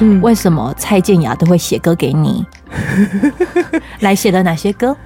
[0.00, 2.44] 嗯，为什么蔡健雅都会写歌给你？
[4.00, 4.96] 来写了哪些歌？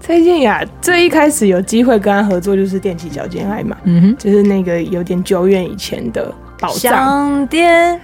[0.00, 6.78] 蔡健雅最一开始有机会跟他合作，就是《踮起脚尖爱》嘛，嗯哼，就是那个有点久远以前的宝藏。
[6.80, 7.98] 想踮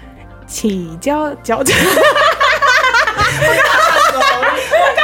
[0.46, 1.76] 起脚脚尖。
[1.76, 1.82] 我
[4.96, 5.00] 刚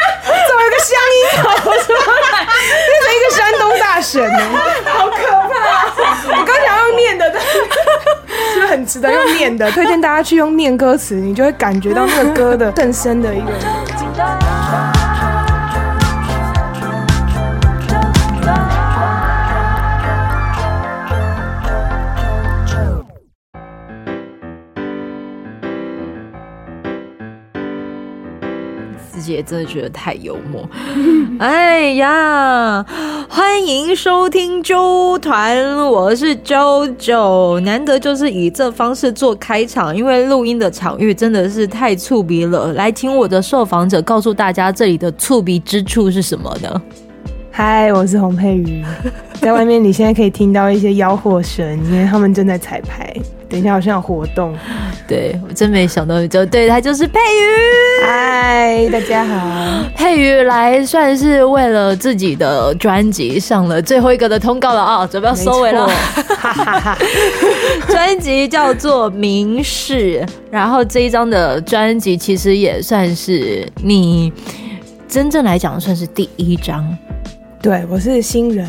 [0.47, 1.43] 怎么有个乡音跑
[1.83, 2.47] 出来，
[2.87, 4.39] 变成一个山东大神呢？
[4.87, 5.93] 好可怕啊！
[6.29, 7.75] 我刚想要念的，是不是
[8.75, 9.71] 很值得用念的？
[9.73, 14.64] 推荐大家去用念歌词，你就会感觉到那个歌的更深的一个。
[29.25, 30.69] 姐真的觉得太幽默，
[31.39, 32.85] 哎呀！
[33.29, 42.73] 欢迎收听周团，我是啾啾，难得就是以这方式做开场，因为录音的场域真的是太触鼻了。
[42.75, 46.83] 来请我的受访者告诉大家，这里的触鼻之处是什么呢？
[47.57, 48.85] 嗨，我是洪佩瑜，
[49.41, 53.15] 在外面你现在可以听到一些吆喝声，因为他们正在彩排。
[53.49, 54.53] 等一下好像有活动，
[55.07, 58.05] 对，我真没想到，就对，他就是佩瑜。
[58.05, 65.89] 嗨，大家好，佩瑜来算是为了自己的专辑上了最后一个的通告了啊，准备要收尾了。
[67.87, 74.33] 专辑叫做《明示》，然后这一张的专辑其实也算是你
[75.07, 76.85] 真正来讲算是第一张。
[77.65, 78.69] 对，我是新人，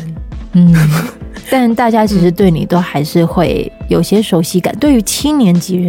[0.54, 0.74] 嗯。
[1.50, 4.74] 但大家其实对你都还是会有些熟悉感。
[4.78, 5.86] 对于七年级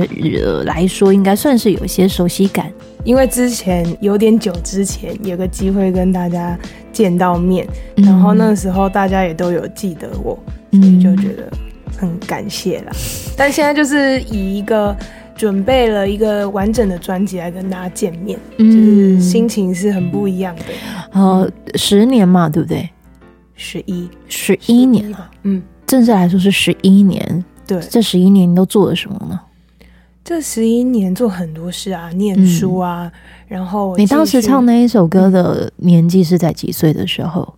[0.65, 2.69] 来说，应该算是有些熟悉感，
[3.05, 6.59] 因为之前有点久之前有个机会跟大家
[6.91, 10.37] 见到面，嗯、然后那时候大家也都有记得我，
[10.73, 11.49] 所以就觉得
[11.97, 12.91] 很感谢啦。
[12.91, 12.97] 嗯、
[13.37, 14.95] 但现在就是以一个
[15.33, 20.63] 准备了一个完整的专辑来跟大家见面，嗯、就是心情是很不一样的。
[21.13, 22.87] 呃，十年嘛，对不对？
[23.57, 27.43] 十一十一年了，嗯，正式来说是十一年。
[27.65, 29.37] 对，这十一年你都做了什么呢？
[30.23, 37.55] 这十一年做很多事啊，念书啊，嗯、然后你当时唱那一首歌的年纪是在几岁的时候？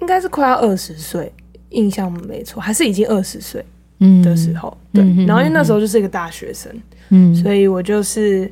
[0.00, 1.32] 应该是快要二十岁，
[1.70, 3.64] 印象没错，还是已经二十岁
[4.00, 4.76] 嗯的时候。
[4.92, 6.70] 嗯、对，然后因为那时候就是一个大学生，
[7.10, 8.50] 嗯，所以我就是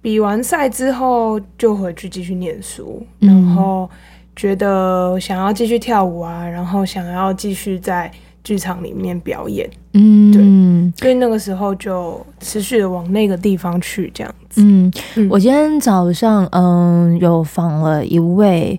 [0.00, 3.90] 比完赛之后就回去继续念书，嗯、然后。
[4.36, 8.10] 觉得想要继续跳舞啊，然后想要继续在
[8.42, 14.60] 剧场里面表演，嗯，对，所以那个时候就持续的往那个地方去，这样子。
[14.62, 18.78] 嗯，嗯，我今天早上嗯有访了一位，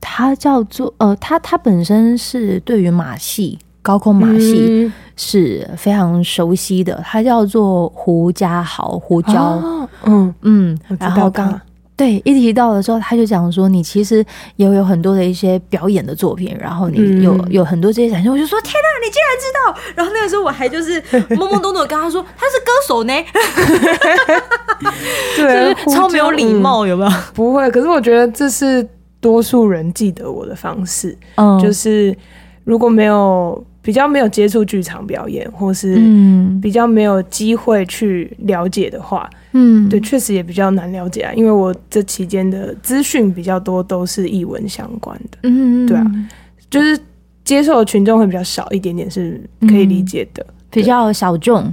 [0.00, 10.34] 他叫做呃，他他本身是对于马戏、高空马戏是非常熟悉的，他叫做胡家豪，胡椒，哦、嗯。
[10.42, 11.60] 嗯，然后刚。
[11.96, 14.22] 对，一提到的时候，他就讲说，你其实
[14.56, 19.92] 也有很多的一些表演的作品，然后你有、嗯、有很多这些展现，我就说天哪，你竟然知道！
[19.96, 23.14] 然后那个时候我还就是懵懵懂懂的跟他说他是歌手呢，
[25.36, 27.10] 对， 就是超没有礼貌，嗯、有没有？
[27.32, 28.86] 不会，可是我觉得这是
[29.18, 32.14] 多数人记得我的方式，嗯，就是
[32.64, 33.64] 如果没有。
[33.86, 35.94] 比较没有接触剧场表演，或是
[36.60, 41.32] 比较没有机会去了解的话，嗯，对，确实也比较难了解啊。
[41.34, 46.04] 因为我这期间的资讯比较多，都是译文相关的，嗯，对啊，
[46.68, 46.98] 就是
[47.44, 51.72] 接受的群众会比较少一点点，是可以理解的，比较小众，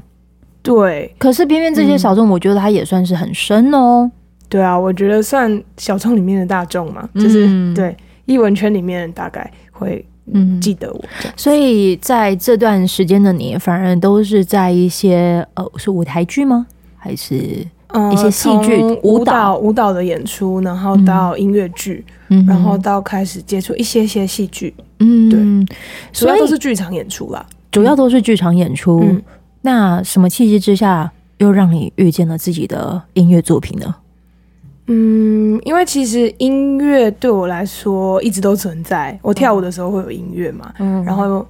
[0.61, 1.11] 对。
[1.17, 4.11] 可是偏偏这些小众，我觉得它也算是很深哦。
[4.47, 10.05] 对啊，我觉得算小众里面的大众嘛，就是对译文圈里面大概会。
[10.31, 11.03] 嗯，记得我，
[11.35, 16.65] 所以在这段时间的你，反而都是在一些呃，是舞台剧吗？
[16.95, 24.73] 还是一些戏剧、呃、舞蹈、舞蹈的演出，然后到音乐剧，嗯、然后到开始接触一些些戏剧。
[24.99, 25.75] 嗯，对，
[26.13, 29.01] 主要都是剧场演出啦，主要都是剧场演出。
[29.03, 29.21] 嗯、
[29.61, 33.93] 那什么契机之下，又让你遇见了自己的音乐作品呢？
[34.87, 39.17] 嗯，因为其实音乐对我来说一直都存在。
[39.21, 41.45] 我跳舞的时候会有音乐嘛，嗯，然后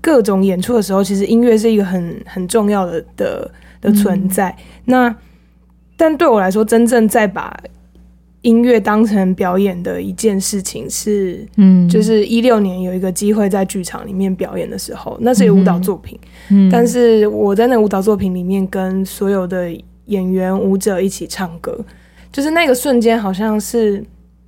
[0.00, 4.48] 各种演出的时候，其实音乐是一个很很重要的的的存在。
[4.50, 5.16] 嗯、那
[5.96, 7.56] 但对我来说，真正在把
[8.40, 16.18] 音乐当成表演的一件事情是，嗯，就是一六年有一个机会在剧场里面表演的时候，那是一个舞蹈作品，
[16.50, 19.70] 嗯，但是我在那个舞蹈作品里面跟所有的
[20.06, 21.78] 演员舞者一起唱歌，
[22.32, 24.02] 就是那个瞬间，好像是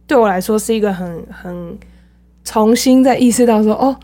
[0.06, 1.78] 对我来说是一个很很
[2.42, 3.94] 重新在意识到说，哦。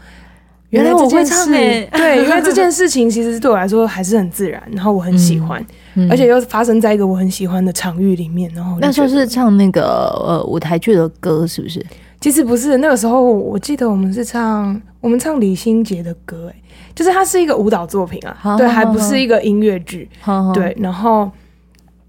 [0.70, 5.60] 原来我会唱诶，对，因为这件 事情其实对我来说还是很自然，然后我很喜欢，
[5.96, 8.48] 嗯嗯、而且又发生在一个我很喜欢的场域里面。
[8.54, 9.82] 然后那时候是唱那个
[10.24, 11.84] 呃舞台剧的歌，是不是？
[12.20, 16.62] 其实不是，那个时候我记得我们是唱我们唱李心洁的歌，哎，
[16.94, 20.08] 就是它是一个舞蹈作品啊，好好好对，还不是一个音乐剧，
[20.54, 20.76] 对。
[20.78, 21.28] 然后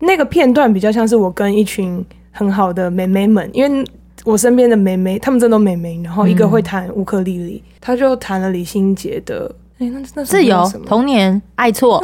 [0.01, 3.86] 那个片段比较像是我跟一群很好的妹妹们，因为。
[4.24, 9.50] 我身边的妹妹，她们真的都妹妹，然后一个会弹乌克丽丽，她、嗯、就弹了李心洁的
[9.80, 12.00] 《哎、欸，那那自由童年爱错》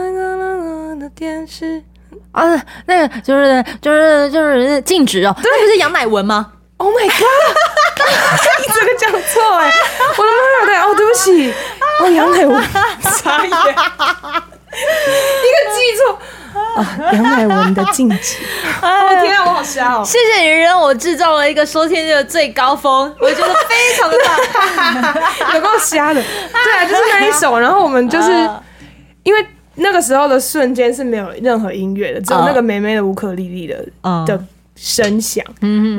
[0.97, 1.79] 的电视
[2.31, 7.55] 啊，那个就是就是就是禁止哦，对那不是杨乃文吗？Oh my god！
[8.61, 9.71] 你这个讲错哎，
[10.17, 10.29] 我的
[10.65, 10.75] 妈呀！
[10.75, 11.53] 对哦，对不起，
[12.01, 12.63] 哦杨乃文，
[13.21, 13.57] 傻眼，一个
[15.75, 16.17] 记错。
[16.75, 18.37] 啊，杨乃文的禁止！
[18.81, 20.03] 我 天啊，我好瞎哦！
[20.05, 24.17] 谢谢你让我制造了一个收听率的最高峰，我觉得非常的
[25.43, 26.21] 棒， 有够瞎的。
[26.21, 28.31] 对啊，就是那一首，然后我们就是
[29.23, 29.45] 因为
[29.75, 33.85] 那个时候的瞬间是没有任何音乐的，只有那个妹妹的乌克丽丽的
[34.25, 34.43] 的
[34.75, 35.43] 声响，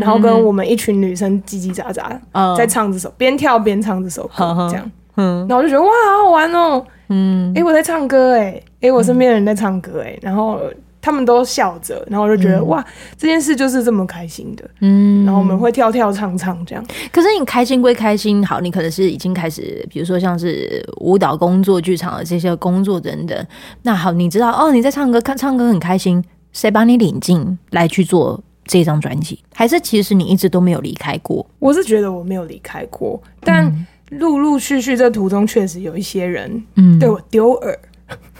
[0.00, 6.84] 然后跟我们一群女生叽叽喳喳在唱这首，边跳边唱这首歌，这样，嗯，然后我就觉得哇，好好玩哦。
[7.08, 10.60] 嗯，哎、欸，我在唱歌、欸，哎，哎，我身边的人在唱歌、欸，哎、嗯，然后
[11.00, 12.84] 他们都笑着，然后我就觉得、嗯、哇，
[13.16, 16.84] 这件事就是这么开心的，嗯，然后我们会跳跳唱唱这样。
[17.10, 23.46] 可是你开心归开心，好，你可能是已经开始，比如说像是舞蹈工作、剧场的这些工作等等。
[23.82, 26.22] 那好，你知道哦，你在唱歌，看唱歌很开心，
[26.52, 29.38] 谁把你领进来去做这张专辑？
[29.54, 31.46] 还是其实你一直都没有离开过？
[31.58, 33.64] 我是觉得我没有离开过，但。
[33.64, 36.62] 嗯陆陆续续，这途中确实有一些人
[36.98, 37.78] 对我丢耳，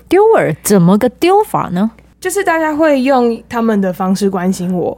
[0.08, 1.90] 丢耳、嗯、怎么个丢法呢？
[2.20, 4.96] 就是大家会用他们的方式关心我，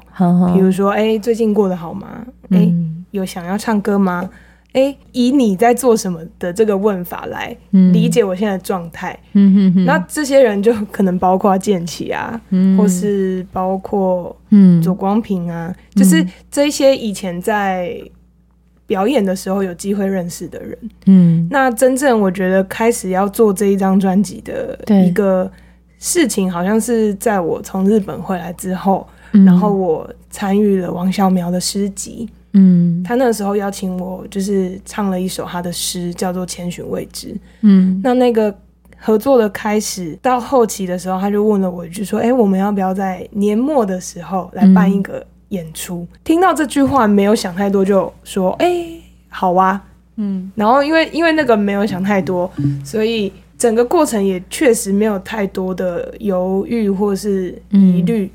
[0.55, 2.25] 比如说，哎、欸，最近过得好吗？
[2.50, 4.31] 哎、欸，嗯、有想要唱歌吗？
[4.72, 9.19] 哎、欸，以你在做什么的这个问法来理解我现在的状态。
[9.32, 9.84] 嗯哼哼。
[9.84, 18.00] 那这些人就可能包括建奇啊，嗯、或是包括嗯左光平啊，嗯、就是这些以前在。
[18.90, 20.76] 表演的时候有机会认识的人，
[21.06, 24.76] 嗯，那真正我觉得开始要做这一张专辑的
[25.06, 25.48] 一个
[26.00, 37.28] 事情，好像是在我从日本回来之后，嗯、然后我参与了王小苗的诗集，嗯，他那个时候邀请我，就是唱了一首他的诗，叫做《千寻未知》，
[37.60, 38.52] 嗯，那那个
[38.98, 46.06] 合作的开始到后期的时候，他就问了我一句说：“哎、欸，我们要不要在年末的时候来办一个？”嗯演出。
[46.25, 49.82] 听到这句话没有想太多就说哎、欸、好啊。
[50.17, 52.50] 嗯，然后因为因为那个没有想太多，
[52.85, 58.31] 所以整个过程也确实没有太多的犹豫或是疑虑，嗯、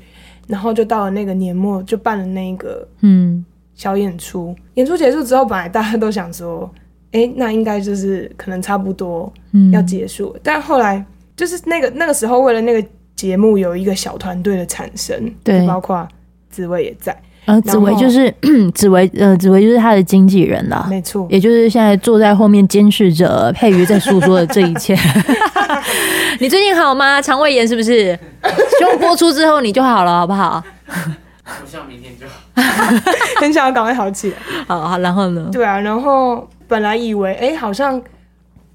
[0.48, 3.44] 然后就到了那个年末就办了那个嗯。
[3.74, 6.68] 小演出，嗯、演出结束之后本来大家都想说
[7.12, 9.30] 哎、欸、那应该就是可能差不多
[9.70, 11.04] 要结束，嗯、但后来
[11.36, 16.08] 就是那个那个时候为了那个节目有一个小团队的产生，对，包括。
[16.56, 18.32] 紫薇也在，呃，紫薇就是
[18.74, 24.96] 紫薇，呃，紫薇就是他的经纪人了，没错，也就是现在坐在后面监视着佩瑜在诉说的这一切。
[26.40, 27.20] 你最近好吗？
[27.20, 28.18] 肠胃炎是不是？
[28.78, 30.64] 希望播出之后你就好了，好不好？
[30.86, 32.94] 我希望明天就好，
[33.38, 34.36] 很想要赶快好起来。
[34.66, 35.50] 好，好，然后呢？
[35.52, 38.02] 对啊，然后本来以为，哎、欸，好像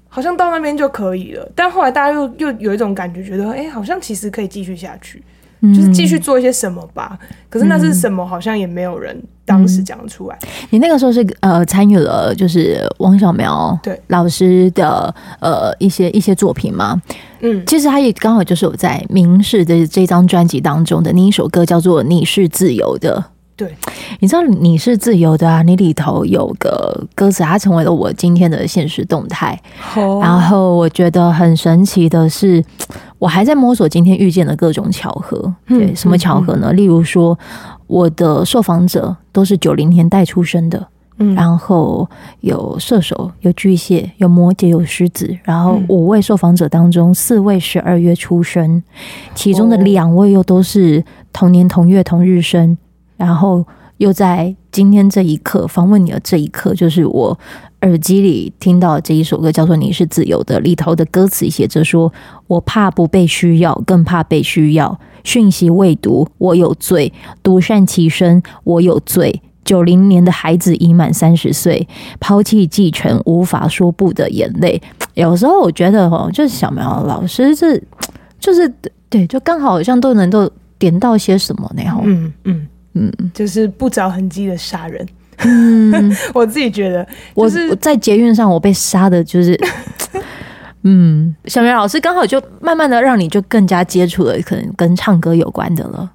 [0.08, 5.20] 好像到那边就可以了，但后来大家又又有一种感觉，觉得，哎、欸，好像其实可以继续下去。
[5.62, 10.36] 就是继续做一些什么吧，嗯、可是那是什么，好像也没有人当时讲出来。
[10.70, 17.00] 你那个时候是呃参与了，就是汪小苗对老师的呃一些一些作品吗？
[17.40, 23.16] 嗯，其实他也刚好就是有在明示的这张专辑当中的那一首歌，叫做《你是自由的》。
[23.62, 23.76] 对，
[24.18, 25.62] 你知道你是自由的啊？
[25.62, 29.56] 你里头有个歌词，它成为了我今天的现实动态。
[29.94, 30.20] Oh.
[30.22, 32.64] 然后我觉得很神奇的是，
[33.18, 35.54] 我还在摸索今天遇见的各种巧合。
[35.68, 36.68] 对，嗯、什么巧合呢？
[36.72, 37.38] 嗯、例如说，
[37.86, 40.84] 我的受访者都是九零年代出生的，
[41.18, 42.08] 嗯，然后
[42.40, 45.36] 有射手，有巨蟹，有摩羯，有狮子。
[45.44, 48.82] 然后五位受访者当中，四位十二月出生，
[49.36, 52.76] 其中的两位又都是同年同月同日生。
[53.24, 53.64] 然后
[53.98, 57.38] 又在今天这一刻访问你的这一刻，就是我
[57.82, 62.12] 耳机里听到这一首歌，叫做《你是自由的》，里头的歌词写着说
[62.48, 64.98] ：“我怕不被需要，更怕被需要。
[65.22, 67.12] 讯息未读，我有罪；
[67.44, 69.40] 独善其身，我有罪。
[69.64, 71.86] 九零年的孩子已满三十岁，
[72.18, 74.82] 抛弃继承无法说不的眼泪。
[75.14, 77.80] 有时候我觉得哦，就是小苗老师这，
[78.40, 78.68] 就是
[79.08, 81.82] 对，就刚好好像都能够点到些什么呢？
[82.02, 85.06] 嗯嗯嗯，就是不着痕迹的杀人。”
[85.44, 89.58] 嗯， 我自己觉得，就是我在捷运上，我被杀的，就是，
[90.84, 96.08] 嗯，小明老师刚好就慢慢的让你就更加接触了，可能跟唱歌有关的了。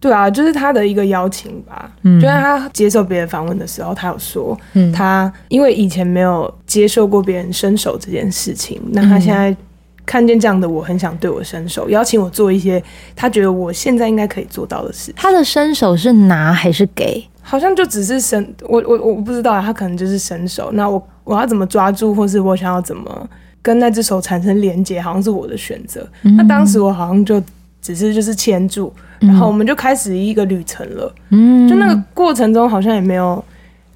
[0.00, 1.90] 对啊，就是他的一个邀请吧。
[2.02, 9.56] 嗯，就在他接受别人访问的时候，他有说，嗯，他因为以前没有接受过别人伸手这件事情，那他现在
[10.06, 12.82] 看见这样的我，很想对我伸手，邀请我做一些
[13.16, 15.12] 他觉得我现在应该可以做到的事。
[15.16, 17.24] 他的伸手是拿还是给？
[17.40, 20.70] 好像就只是伸，我我我不知道，他可能就是伸手。
[20.72, 23.28] 那我我要怎么抓住，或是我想要怎么
[23.60, 26.06] 跟那只手产生连接，好像是我的选择。
[26.22, 27.42] 嗯、那当时我好像就
[27.82, 31.14] 只是就是牵住，然后我们就开始一个旅程了。
[31.30, 33.44] 嗯，就那个过程中好像也没有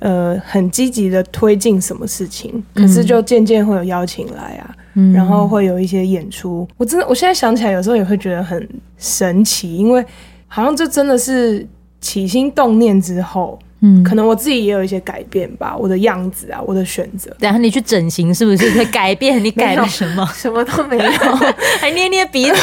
[0.01, 6.67] 呃很积极的推进什么事情，可是就渐渐会有邀请来啊，嗯、然后会有一些演出。
[6.77, 10.05] 我真的我现在想起来，有时候也会觉得很神奇，因为
[10.47, 11.67] 好像这真的是。
[12.01, 17.29] 起心动念之后，嗯，可能我自己也有一些改变吧，我的样子啊，我的选择。
[17.41, 19.43] 然后你去整形是不是会改变？
[19.43, 20.25] 你 改了什么？
[20.33, 21.11] 什么都没有，
[21.81, 22.57] 还捏捏鼻子。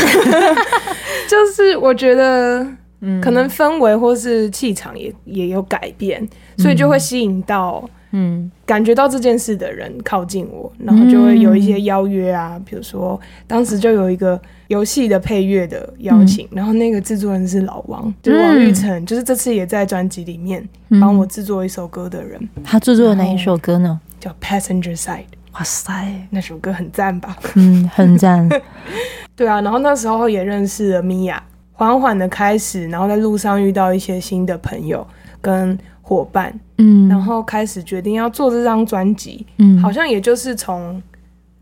[1.28, 2.66] 就是我觉得，
[3.06, 7.88] 嗯，可能氛围或是气场也也有改变，所以就会吸引到。
[8.18, 20.66] 嗯，感觉到这件事的人靠近我，然后就会有一些邀约啊，嗯、比如说当时就有一个游戏的配乐的邀请，嗯、然后那个制作人是老王，就是王玉成，嗯、就是这次也在专辑里面
[21.02, 22.40] 帮我制作一首歌的人。
[22.64, 24.00] 他制作的哪一首歌呢？
[24.18, 25.18] 叫《Passenger Side》。
[25.56, 27.38] 哇塞，那首歌很赞吧？
[27.56, 28.48] 嗯，很赞。
[29.36, 31.44] 对啊，然后那时候也认识了米娅，
[31.76, 35.06] 缓缓的开始，然后在路上遇到一些新的朋友
[35.40, 35.78] 跟。
[36.08, 41.02] 伙伴，嗯，然后开始决定要做这张专辑，嗯，好像也就是从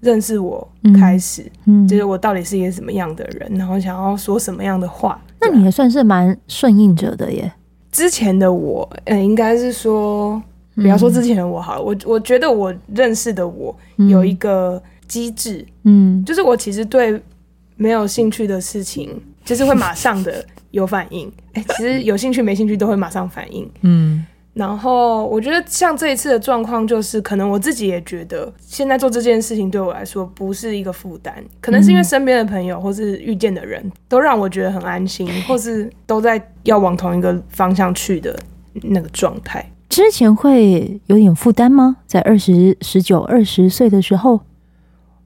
[0.02, 0.68] 认识我
[1.00, 5.18] 开始，嗯，就是我到底是一个什么样的人，然后想要说什么样的话。
[5.40, 7.50] 那你也算是蛮顺应者的耶。
[7.90, 10.44] 之前的我，嗯，应该是说，
[10.76, 17.18] 比方说之前的我好了，我我觉得我认识的我有一个机制，嗯，就是我其实对
[17.78, 19.10] 没有兴趣的事情，
[19.44, 21.32] 就是会马上的有反应。
[21.54, 24.26] 哎，其实有兴趣没兴趣都会马上反应，嗯。
[24.54, 38.38] 然后我觉得像这一次的状况，就是可能我自己也觉得，现在做这件事情对我来说不是一个负担，可能是因为身边的朋友或是遇见的人都让我觉得很安心，或是都在要往同一个方向去的
[38.84, 39.68] 那个状态。
[39.90, 41.98] 之前会有点负担吗？
[42.06, 44.40] 在二十、十九、二十岁的时候，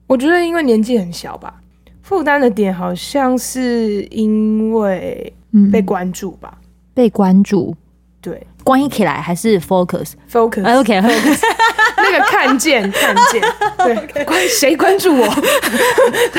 [0.06, 1.60] 我觉得因为年纪很小吧，
[2.08, 5.30] 负担的点好像是因为
[5.70, 7.76] 被关注吧，嗯、被关注。
[8.22, 11.40] 对，关起来还是 focus，focus，OK，focus，focus
[12.10, 13.40] 那个看见， 看见，
[13.84, 15.26] 对，关谁关注我？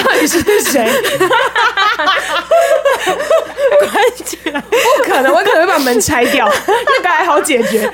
[0.03, 0.89] 到底是谁？
[3.79, 3.91] 关
[4.25, 7.79] 起来，不可能，我可能会把门拆掉， 那个还好解决。
[7.79, 7.91] 对啊，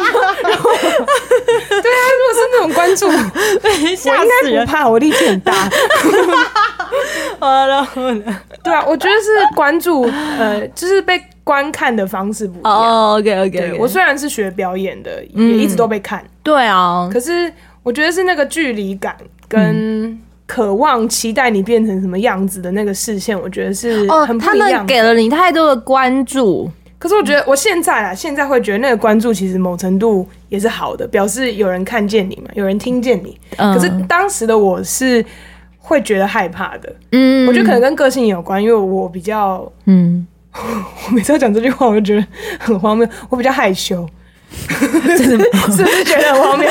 [0.00, 0.22] 如果
[2.34, 3.18] 是那种关注，我应
[4.04, 4.24] 该
[4.64, 5.52] 不怕，我力气很大。
[7.38, 8.14] 好了，好了，
[8.62, 10.02] 对啊，我觉得是关注，
[10.38, 11.22] 呃，就是被。
[11.48, 12.70] 观看的方式不一样。
[12.70, 13.78] 哦，OK，OK。
[13.80, 16.22] 我虽然是学表演的，也一直都被看。
[16.42, 17.50] 对啊，可是
[17.82, 19.16] 我觉得是那个距离感
[19.48, 24.70] 跟渴望、期待你变成什么样子的那个视线，我觉得是很不一样。
[24.70, 33.40] 他们给了你太多的关注，可是我觉得我现在啊，现在会觉得那个关注其实某程度也是好的，表示有人看见你嘛，有人听见你。
[33.56, 35.24] 可是当时的我是
[35.78, 36.94] 会觉得害怕的。
[37.12, 40.26] 嗯，我觉得可能跟个性有关，因为我比较嗯。
[41.06, 42.26] 我每次要讲这句话，我就觉得
[42.58, 43.08] 很荒谬。
[43.28, 44.08] 我比较害羞，
[45.16, 46.68] 真的 是不是觉得很荒谬？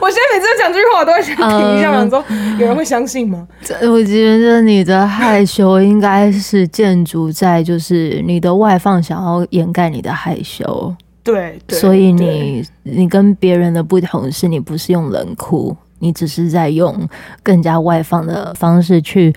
[0.00, 2.24] 我现在每次讲这句话，我都会想停一下，想说
[2.58, 3.46] 有人会相信吗？
[3.82, 10.94] 我觉得你的害羞应该是建筑在就是你的外放，想要掩盖你的害羞。
[11.22, 17.08] 对，对所以你你跟别人的不同是你不是用冷酷，你只是在用
[17.42, 19.34] 更加外放的方式去。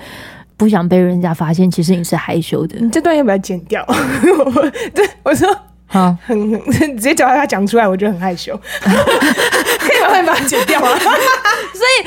[0.59, 2.77] 不想被人家发现，其实你是害羞的。
[2.79, 3.83] 你这段要不要剪掉？
[4.93, 5.47] 对，我说
[5.87, 6.37] 好，很
[6.69, 8.59] 直接叫他讲出来，我觉得很害羞。
[10.11, 10.87] 可以把它剪掉吗？
[10.97, 11.11] 所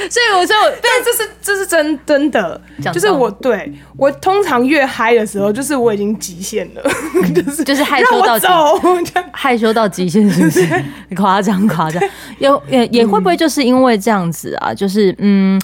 [0.05, 2.61] 以，所以我说，对，这是这是真真的，
[2.93, 6.83] 就是我对我通常越嗨的时候，就是我已经极限了，
[7.35, 8.47] 就是就是害羞到极
[9.31, 10.85] 害羞到极限，是不是？
[11.17, 12.03] 夸张夸张，
[12.39, 14.75] 有也也会不会就是因为这样子啊？
[14.75, 15.61] 就是嗯。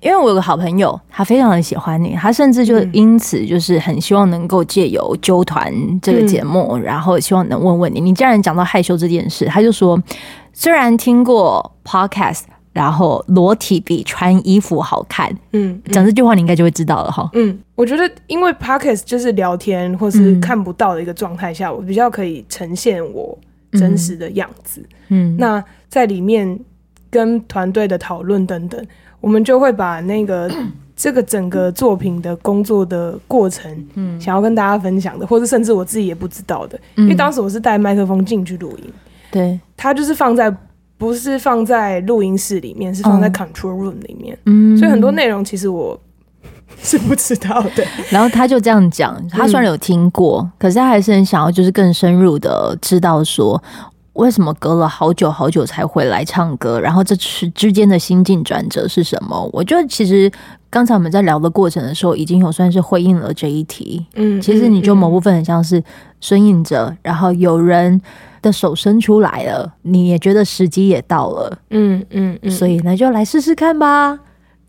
[0.00, 8.00] 因为我有个好朋友，他非常的喜欢你，他甚至就因此就是很希望能够借由纠团这个节目，嗯、然后希望能问问你。
[8.00, 10.02] 你既然讲到害羞这件事，他就说，
[10.54, 17.28] 虽然听过 podcast，然后裸体比穿衣服好看，嗯，讲这句话你应该就会知道了哈。
[17.34, 23.38] 嗯，我觉得因为 podcast 就是聊天或是看不到的一个状态下，嗯、我比较可以呈现我
[23.72, 24.82] 真实的样子。
[25.08, 26.58] 嗯，那在里面
[27.10, 28.82] 跟团队的讨论等等。
[29.20, 30.50] 我们就会把那个
[30.96, 38.92] 这个整个作品的工作的过程，嗯，想要跟大家分享的，或者甚至我自己也不知道的，因为当时我是带麦克风进去录音，
[39.30, 40.54] 对，它就是放在
[40.98, 45.98] 不是放在录音室里面，是放在 control room 里面，嗯，所以很多内容其实我
[46.82, 47.82] 是不知道的。
[48.10, 53.62] 然后他就这样讲，他虽然有听过，可是他还是很想要，就是更深入的知道说。
[54.14, 56.80] 为什么隔了好久好久才回来唱歌？
[56.80, 59.48] 然后这是之间的心境转折是什么？
[59.52, 60.30] 我觉得其实
[60.68, 64.04] 刚才我们在聊的过程的时候，已经有算是回应了这一题。
[64.16, 65.82] 嗯，其实你就某部分很像是
[66.20, 68.00] 顺应着，然后有人
[68.42, 71.58] 的手伸出来了，你也觉得时机也到了。
[71.70, 74.18] 嗯嗯嗯，所以那就来试试看吧。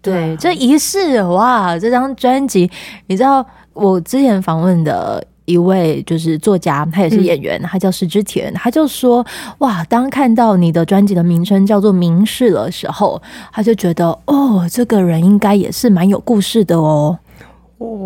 [0.04, 2.70] 对，这一试哇，这张专辑，
[3.08, 5.24] 你知道我之前访问的。
[5.52, 9.26] 一位就是作家，他也是演员，他叫石之田，他就说
[9.60, 17.18] ：“哇，当看到你的专辑的名称叫做《明示》的时候，他就觉得哦，这个人应该也是蛮有故事的哦。”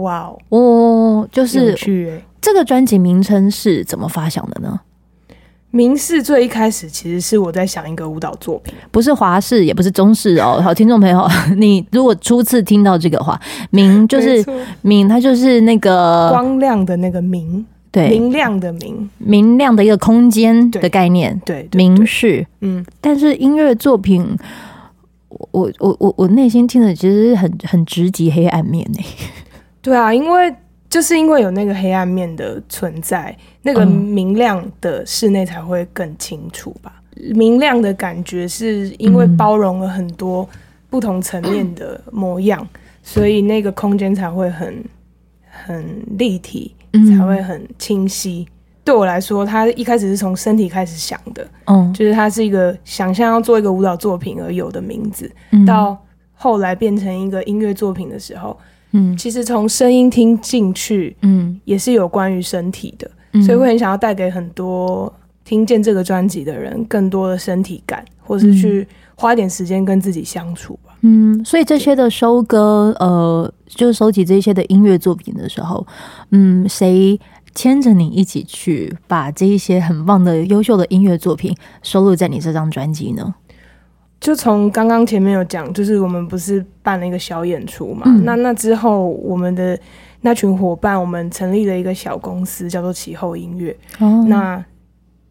[0.02, 1.76] 哇哦，就是
[2.42, 4.80] 这个专辑名称是怎么发想的呢？
[5.76, 10.62] 明示最一开始其实是我在想一个舞蹈作品，不是华视，也不是中视哦。
[10.64, 11.28] 好，听众朋友，
[11.58, 13.38] 你如果初次听到这个话，
[13.72, 14.42] 明就是
[14.82, 22.86] 明，它就是那个光亮的那个明，对，明亮的明，明亮的一个空间的概念，对，明示，嗯。
[23.02, 24.26] 但是音乐作品，
[25.52, 29.00] 我我我我内心听的其实是很很直击黑暗面呢。
[29.84, 30.56] 对啊，因为。
[30.90, 37.02] 就是因为有那个黑暗面的存在，那个明亮的室内才会更清楚吧。
[37.18, 40.48] 嗯、明亮的感觉是因为包容了很多
[40.90, 44.82] 不同层面的模样，嗯、所以那个空间才会很
[45.50, 48.48] 很立体，嗯、才会很清晰。
[48.84, 55.98] 对我来说，他一开始是从身体开始想的，嗯，就是他是一个想象要做一个舞蹈作品而有的名字，嗯、到
[56.36, 58.58] 后来变成一个音乐作品的时候。
[58.98, 70.96] 嗯，其实从声音听进去，嗯，也是有关于身体的，嗯、所以会很想要带给很多听见这个专辑的人更多的身体感，或是去花点时间跟自己相处吧。
[71.02, 75.86] 嗯，所以这些的收割，呃，就是收集这些的音乐作品的时候，
[76.32, 77.20] 嗯，谁
[77.54, 83.36] 牵着你一起去把这一些很棒的、优秀的音乐作品收录在你这张专辑呢？
[84.26, 88.06] 就从刚刚前面有讲，就是我们不是办了一个小演出嘛？
[88.08, 89.80] 嗯、那那之后，我们的
[90.22, 93.78] 那群伙伴，我们成立了一个小公司，叫做其后音乐。
[94.00, 94.66] 哦、那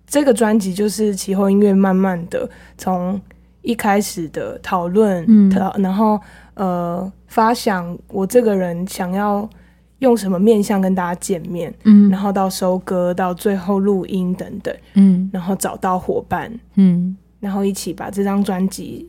[0.07, 3.21] 这个专辑就是其后音乐，慢慢的从
[3.63, 6.21] 一开始的讨论，嗯、然后
[6.55, 9.51] 呃发想我这个人想要
[9.99, 17.17] 用什么面向跟大家见面，嗯，然后到收歌，到最后录音等等，嗯，然后找到伙伴，嗯。
[17.45, 19.07] 然后一起把这张专辑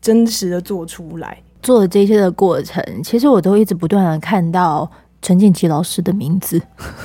[0.00, 6.58] 真实的做出来，做的这些的过程，其实我都一直不断的看到陈建奇老师的名字。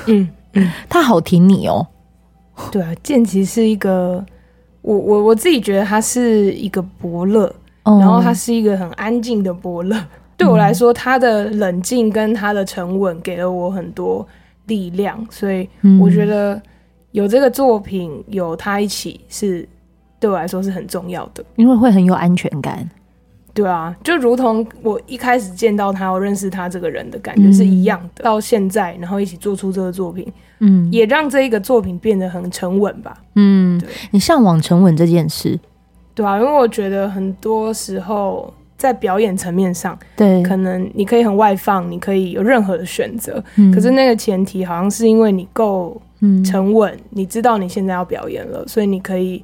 [0.08, 1.86] 嗯嗯， 他好挺你哦。
[2.72, 4.26] 对啊，建奇是一个，
[4.82, 7.54] 我我我自己觉得他是一个伯乐，
[7.84, 10.02] 哦、然后他是一个很安静的伯乐。
[10.38, 14.26] 对我来说，他的冷静跟他的沉稳给了我很多
[14.68, 15.68] 力量，所以
[16.00, 16.62] 我觉得
[17.12, 19.68] 有这个作品有他一起是。
[20.22, 22.90] 对我来说是很重要的，因为会很有安全感。
[23.54, 28.24] 对啊，就如同我一开始见到他，我认识他这个人的感觉是一样的。
[28.24, 30.26] 嗯、到现在，然后一起做出这个作品，
[30.60, 33.22] 嗯，也让这一个作品变得很沉稳吧。
[33.36, 35.60] 嗯，对你向往沉稳这件事，
[36.16, 46.02] 对啊，因为我觉得很多时候在表演层面上，对，可能你可以很外放，你可以有任何的选择，嗯、可是那个前提好像是因为你够
[46.46, 49.44] 沉稳，嗯、你知道你现在要表演了，所以你可以。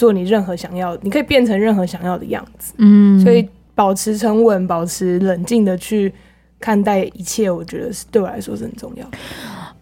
[0.00, 2.72] 做你任何想要，你可以变成任何想要的样子。
[2.78, 6.10] 嗯，所以保持沉稳，保持冷静的去
[6.58, 9.18] 看待一切，我觉得是对我来说是很重要的。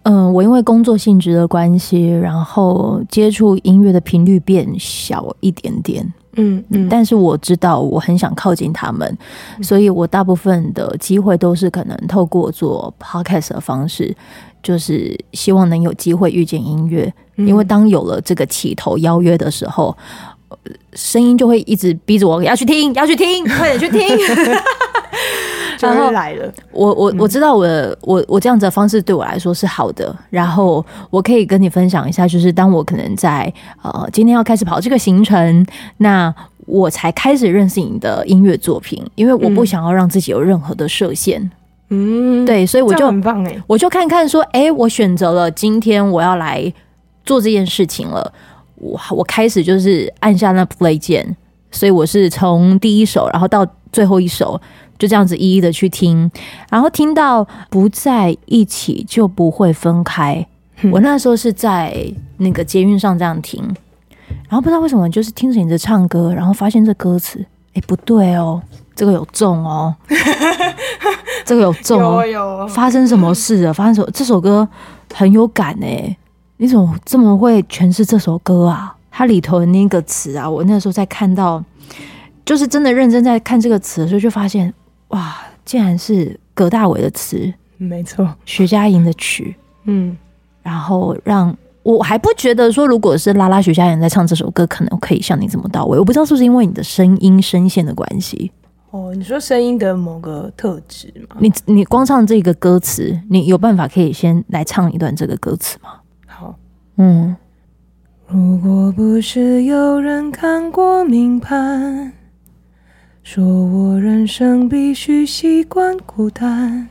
[0.02, 6.12] 嗯，我因为工作性质的关系，然后接触音乐的频率变小一点点。
[6.40, 9.16] 嗯嗯，但是我知道我很想靠近他们，
[9.62, 14.14] 所以我大部分的机会都是可能透过做 podcast 的方式，
[14.62, 17.12] 就是希望能有机会遇见音乐。
[17.38, 19.96] 因为当有了这个起头邀约的时候，
[20.94, 24.16] 声音就会一直逼着我要去听，要去听，快点去听。
[25.80, 27.64] 然后来了，我我我知道我
[28.00, 35.64] 我我这样子的方式对我来说是好的，然后我可以跟你分享一下，就是当我可能在呃今天要开始跑这个行程，
[35.98, 36.34] 那
[36.66, 41.48] 我才开始认识你的音乐作品，因为我不想要让自己有任何的设限。
[41.90, 46.72] 嗯，对，所以我就很棒哎，我就看看说，哎，我选择了今天我要来
[47.28, 48.32] 做这件事情了，
[48.76, 51.36] 我我开始就是按下那 play 键，
[51.70, 54.60] 所以我是从第一首，然后到最后一首。
[54.98, 56.28] 就这样子一一的去听，
[56.68, 60.44] 然后听到不在一起就不会分开。
[60.82, 63.62] 嗯、我那时候是在那个捷运上这样听，
[64.48, 67.38] 然后不知道为什么，就是听着你的唱歌，然后发现这歌词，
[67.74, 68.60] 哎，不对哦，
[68.96, 69.94] 这个有重哦，
[71.46, 73.72] 这个有重哦，有有发生什么事了？
[73.72, 74.10] 发生什么？
[74.12, 74.68] 这首歌
[75.14, 76.16] 很有感哎，
[76.58, 78.94] 你怎么这么会诠释这首歌啊？
[79.10, 81.64] 它里头的那个词啊，我那时候在看到，
[82.44, 84.72] 就是真的认真在看这个词的时候，就发现。
[85.08, 90.14] 哇，竟然是葛大为的词，没错，徐佳莹的曲，嗯，
[90.62, 95.98] 然后让我还不觉得说，如果是拉拉徐佳莹在唱这首歌，可能可以像你这么到位。
[95.98, 98.52] 我不知道是不是因为你的声音声线的关系。
[98.90, 101.36] 哦，你说声音的某个特质吗？
[101.38, 105.94] 你你光唱这个歌词，你有办法可以先来唱一段这个歌词吗？
[106.98, 107.36] 好，嗯，
[108.26, 112.12] 如果不是有人看过命盘。
[113.22, 116.88] 说我人生必须习惯孤单，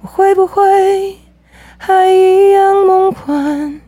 [0.00, 1.14] 我会不会
[1.76, 3.80] 还一样梦幻？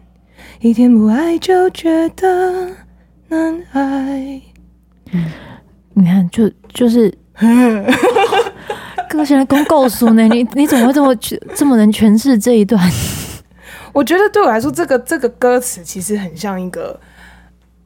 [0.61, 2.69] 一天不爱就觉得
[3.29, 4.43] 难爱。
[5.13, 5.25] 嗯，
[5.95, 7.17] 你看，就就是，
[9.09, 11.17] 哥现在刚告诉呢，你你怎么会这么
[11.55, 12.79] 这么能诠释这一段？
[13.99, 16.99] 我觉得对我来说，这个这个歌词其实很像一个，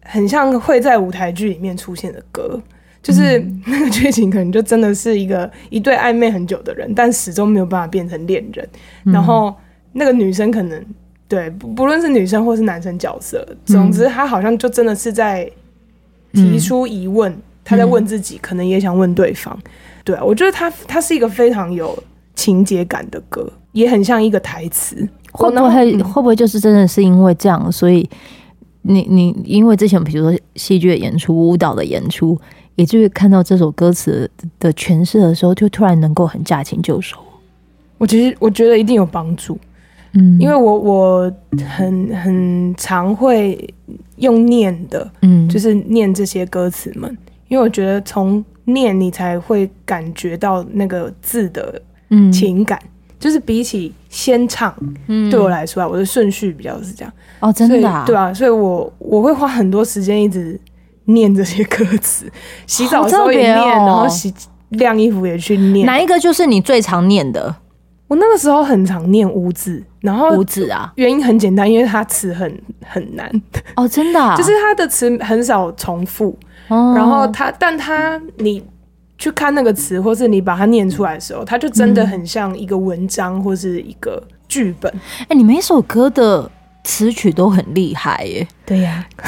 [0.03, 2.61] 很像会在舞台剧里面出现的歌。
[3.03, 8.68] 就是 那个剧情可能就真的是一个一对暧昧很久的人，但始终没有办法变成恋人。
[9.05, 9.57] 然后
[9.92, 10.85] 那个女生可能
[11.27, 15.51] 对不不论是女生或是男生角色，总之他好像就真的是在
[16.35, 19.59] 提出疑问，他在问自己，可能也想问对方。
[20.05, 22.01] 对啊，我觉得他他是一个非常有
[22.35, 25.09] 情节感的歌，也很像一个台词。
[25.33, 28.09] 会不会会不会就是真的是因为这样，所以
[28.83, 32.38] 你你因为之前比如说戏剧的演出、舞蹈的演出。
[32.75, 37.18] 也就是看到这首歌词的诠释的时候，就突然能够很驾轻就熟。
[37.99, 39.59] 我其实我觉得一定有帮助，
[40.14, 41.33] 嗯，因为我我
[41.68, 43.62] 很很常会
[44.16, 47.14] 用念的，嗯，就是念这些歌词们，
[47.49, 51.81] 因为我觉得从念你才会感觉到那个字的
[52.33, 52.88] 情感，嗯、
[53.23, 54.75] 就是比起先唱，
[55.07, 57.13] 嗯，对我来说啊，我的顺序比较是这样。
[57.41, 60.61] 哦，真的、啊，对啊，所以我我会花很多时间一直。
[61.07, 62.31] 念这些歌词，
[62.65, 64.33] 洗澡的时候也念，哦、然后洗
[64.69, 65.85] 晾衣服也去念。
[65.85, 67.53] 哪一个就是你最常念的？
[68.07, 73.29] 我那个时候很常念污字，然后污字啊，原因很简单，因为它词很很难
[73.75, 78.63] 哦，真的、啊， 就是它的词很少重复，哦、然后它，但它你
[79.23, 84.93] 去看那个词，或是你把它念出来的时候，它就真的很像一个文章或是一个剧本。
[85.29, 86.51] 哎、你每首歌的。
[86.85, 89.23] 词曲都很厉害耶，对呀、啊，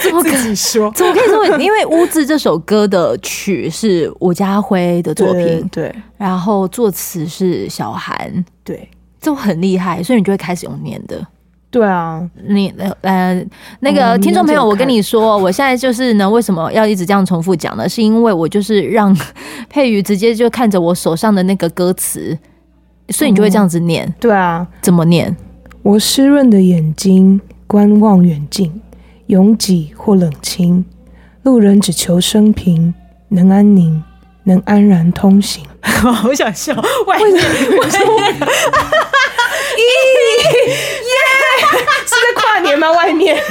[0.00, 0.88] 怎么 可以说？
[0.92, 1.58] 怎么可以说？
[1.58, 8.88] 因为《乌字》这首歌的曲是吴家辉的作品，对，对，然后作词是小韩，对，
[9.20, 11.26] 就很厉害，所以你就会开始用念的。
[11.72, 13.42] 对啊，你呃，
[13.80, 17.88] 那个听众朋友，我跟你说，我现在就是呢，为什么要一直这样重复讲呢？
[17.88, 19.16] 是因为我就是让
[19.70, 22.38] 佩瑜直接就看着我手上的那个歌词，
[23.08, 24.06] 所以你就会这样子念。
[24.06, 25.34] 嗯、对啊，怎么念？
[25.82, 28.82] 我湿润的眼睛观望远近，
[29.28, 30.84] 拥挤或冷清，
[31.42, 32.92] 路人只求生平
[33.30, 34.04] 能安宁，
[34.44, 35.64] 能安然通行。
[36.04, 36.74] 我好想笑，
[37.06, 37.98] 外面，我说，
[39.74, 40.91] 咦耶，是
[42.22, 42.90] 在跨年吗？
[42.92, 43.36] 外面。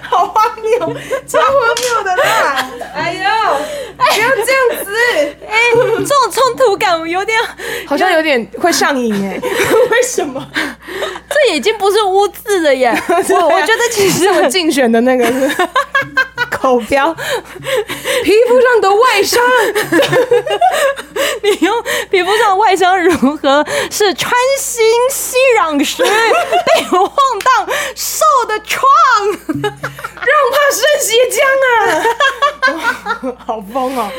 [0.00, 0.78] 好荒谬，
[1.26, 2.70] 超荒谬的啦！
[2.94, 3.20] 哎呦，
[3.98, 4.90] 不要这样子！
[5.46, 7.38] 哎、欸，这种冲突感我有点，
[7.86, 9.38] 好像有点会上瘾哎。
[9.90, 10.42] 为什么？
[11.28, 12.94] 这已经不是污渍了耶！
[13.08, 15.50] 我我觉得其实我竞选的那个是
[16.64, 17.12] 口标，
[18.24, 19.38] 皮肤上的外伤。
[21.42, 21.74] 你用
[22.10, 26.08] 皮肤上的外伤如何是穿心吸壤时 被
[26.92, 28.82] 我晃荡受的创，
[29.62, 29.70] 让
[30.50, 31.36] 怕肾血浆
[33.28, 33.36] 啊！
[33.44, 34.10] 好疯哦！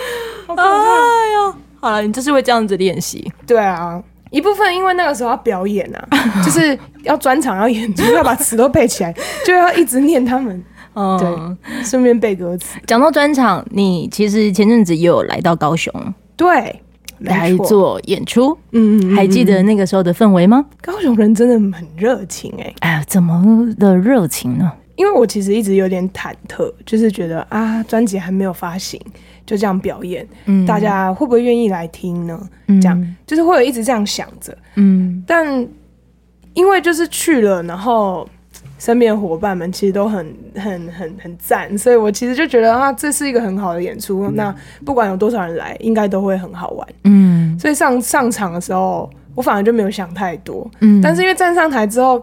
[0.45, 0.69] 好可怕！
[0.69, 3.33] 哎呦，好了，你就是会这样子练习。
[3.47, 6.07] 对啊，一部分因为那个时候要表演啊，
[6.45, 9.11] 就是要专场要演出，要把词都背起来，
[9.43, 10.63] 就要一直念他们。
[10.95, 12.79] 嗯，对，顺便背歌词。
[12.87, 15.93] 讲到专场，你其实前阵子也有来到高雄，
[16.35, 16.81] 对，
[17.19, 18.57] 来做演出。
[18.71, 20.65] 嗯，还记得那个时候的氛围吗？
[20.81, 22.75] 高雄人真的很热情哎、欸！
[22.79, 24.71] 哎呀，怎么的热情呢？
[24.95, 28.97] 因为我其实一直有点忐忑，就是觉得啊，专辑还没有发行，
[29.45, 32.39] 就这样表演，嗯，大家会不会愿意来听呢？
[32.67, 35.67] 嗯，这样就是会有一直这样想着，嗯，但
[36.53, 38.25] 因为就是去了，然后。
[38.77, 44.25] 身边的伙伴们其实都很很很很赞，所以我其实就觉得啊，这是一个很好的演出。
[44.27, 46.87] 嗯、那不管有多少人来，应该都会很好玩。
[47.05, 50.69] 嗯，所以上上场的时候，我反而就没有想太多。
[50.81, 52.21] 嗯，但是因为站上台之后，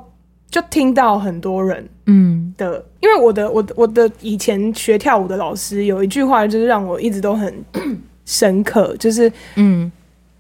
[0.51, 7.53] 就听到很多人嗯的，因为我的我的我的以前学跳舞的老师有一句话，就是让我一直都很
[8.27, 9.91] 深刻，就是嗯，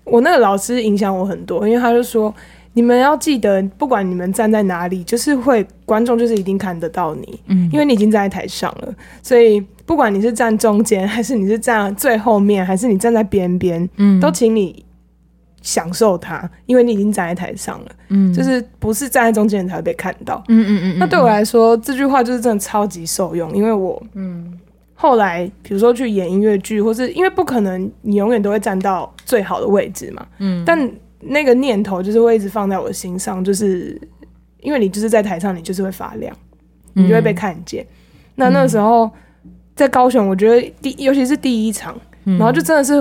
[0.04, 2.32] 我那个老师影响我很多，因为他就说。
[2.74, 8.94] 你们要记得，不管你们站在哪里，就是会观众就是一定看得到你，嗯，因为你已经站在台上了。
[9.22, 14.82] 所以不管你是站中间，还是你是站最后面，还是你站在边边，嗯，都请你
[15.60, 20.98] 享受它，因为你已经站在台上了，嗯，就是不是站在中间才会被看到，嗯嗯嗯。
[20.98, 24.58] 那对我来说，这句话就是真的超级受用，因为我，嗯，
[24.94, 30.90] 后来比如说去演音乐剧，或是因为不可能你永远都会站到最好的位置嘛，嗯，但。
[31.24, 33.96] 那个念头就是会一直放在我的心上，就是
[34.60, 36.34] 因为你就是在台上，你就是会发亮，
[36.94, 37.84] 你就会被看见。
[37.84, 37.86] 嗯、
[38.34, 39.08] 那那时候
[39.76, 42.94] 在高雄，我觉得第尤其是第一场，嗯、然后就真的是，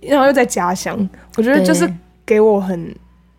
[0.00, 1.88] 然后又在家乡，我觉得就是
[2.26, 2.94] 给我很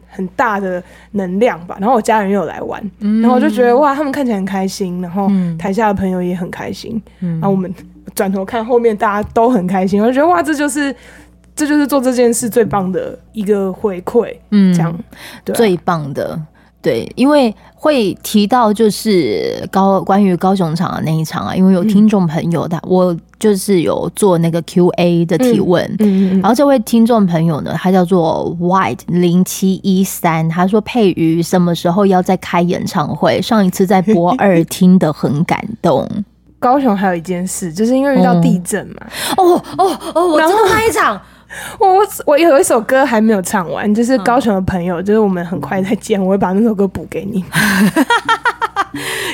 [0.08, 1.78] 很大的能量吧。
[1.80, 7.72] 然后我家人又有来玩，嗯、然后我就觉得哇，他们看起来很开心，然后台下的朋友也很开心，嗯、然后我们
[8.15, 10.95] 转头看后面，大家都很开心，我就觉得哇，这就是。
[11.60, 14.98] 这就是做这件事最棒的一个回馈，嗯，这样，
[15.43, 16.41] 对啊、最棒的，
[16.82, 33.41] 对，因为会提到就是高关于高雄场的那一场啊，因为有听众朋友的，嗯、我就是有做那个 Q&A 的提问，嗯，嗯，嗯，然后这位听众朋友呢，他叫做 White 零七一三，他说佩瑜什么时候要再开演唱会？
[33.41, 36.08] 上一次在博二听得很感动。
[36.58, 38.95] 高雄还有一件事，就是因为遇到地震嘛，
[39.36, 41.22] 哦哦哦，我知道那一场。
[41.79, 47.43] 我我我有一首歌还没有唱完，就是高雄的朋友，就是我们很快再见，我会把那首歌补给你。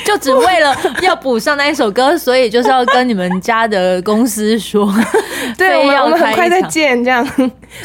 [0.06, 4.94] 就只为了要补上那一首歌，所以就是要跟你们家的公司说，
[5.58, 7.26] 对，我们我们很快再见，这样。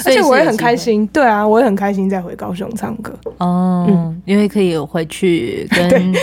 [0.04, 3.12] 而且我也很开心，对啊，我也很开心再回高雄唱歌。
[3.38, 6.14] 哦，嗯，因为可以回去跟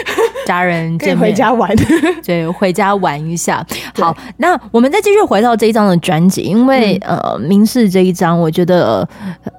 [0.46, 1.70] 家人见面，回家玩，
[2.26, 3.66] 对，回家玩一下。
[3.96, 9.08] 好，那我们再继续回到这一张的专辑，因为呃，明示这一张我觉得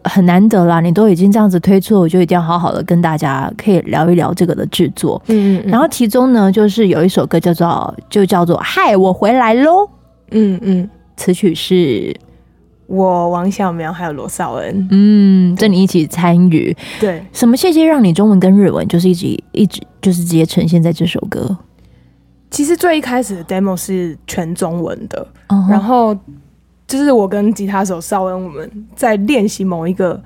[0.04, 5.70] 很难得啦，你都已经这样子推出，我就一定要好好的跟大家可以聊一聊这个的制作，嗯嗯。
[5.70, 9.84] 然后其中呢，就是有一首歌叫做就叫做《嗨，我回来喽》。
[10.30, 12.14] 嗯嗯，词曲是
[12.88, 16.76] 我王小苗还有罗少恩，嗯，跟你一起参与。
[16.98, 21.56] 对，什么契机让你中文跟日文就是一直一直就是直接呈现在这首歌？
[22.50, 25.70] 其实最一开始的 demo 是全中文的，uh huh.
[25.70, 26.16] 然后。
[26.88, 30.18] 就是我跟吉他手邵恩，我们在练习某一个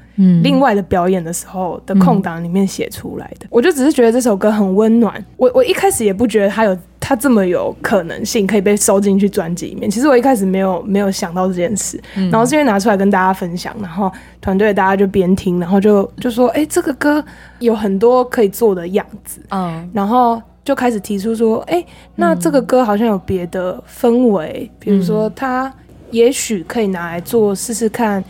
[0.44, 3.46] 另外的表演的时候的空档里面写出来的。
[3.46, 5.22] 嗯、我就只是觉得这首歌很温暖。
[5.36, 9.90] 我我一开始也不觉得它有它这么有可能性可以被收进去专辑里面。
[9.90, 14.08] 其实我一开始没有没有想到这件事，嗯、然后是因为拿出来跟大家分享，然后
[14.40, 17.24] 团队大家就边听，然后就就说：“哎、欸，这个歌
[17.58, 25.68] 有很多可以做的样子。”嗯，然后就开始提出说：“哎、欸，那这个歌好像有别的氛围，比如说它。”
[26.12, 28.22] 也许可以拿来做试试看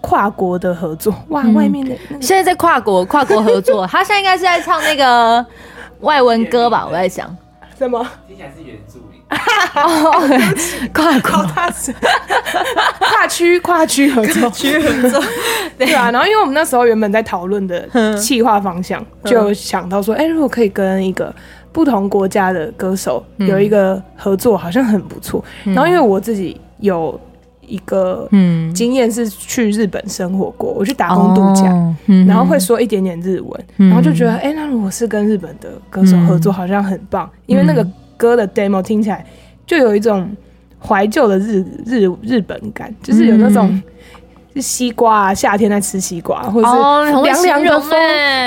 [0.00, 1.42] 跨国的合作哇！
[1.44, 5.44] 嗯、外面的、那个、现在在跨国 跨国合作，他现在应该是在唱那个
[6.00, 6.86] 外文歌吧？
[6.88, 7.28] 我在想
[7.76, 8.06] 什么？
[8.26, 9.20] 听起来是原住民。
[10.94, 11.30] 跨国
[13.00, 15.20] 跨区跨区合作区合作
[15.76, 16.12] 对啊。
[16.12, 21.34] 然后因为我们那时候原本在讨论的企划方向，就想到说，哎、欸，如果可以跟一个
[21.72, 25.44] 不同国家的歌手有一个合作，好像很不错。
[25.64, 26.60] 嗯、然后因为我自己。
[26.80, 27.18] 有
[27.60, 31.64] 一个嗯经验是去日本生活过，我去打工度假，
[32.26, 37.86] 然后会说一点点日文，然后就觉得，哎，那如果是跟日本的歌手合作，好像很棒，因为那个
[38.16, 39.24] 歌的 demo 听起来
[39.66, 40.28] 就有一种
[40.78, 43.68] 怀旧的日日日本感，就是有那种。
[43.68, 43.82] 嗯
[44.58, 47.90] 西瓜啊，夏天在吃西瓜，或者是凉凉的风，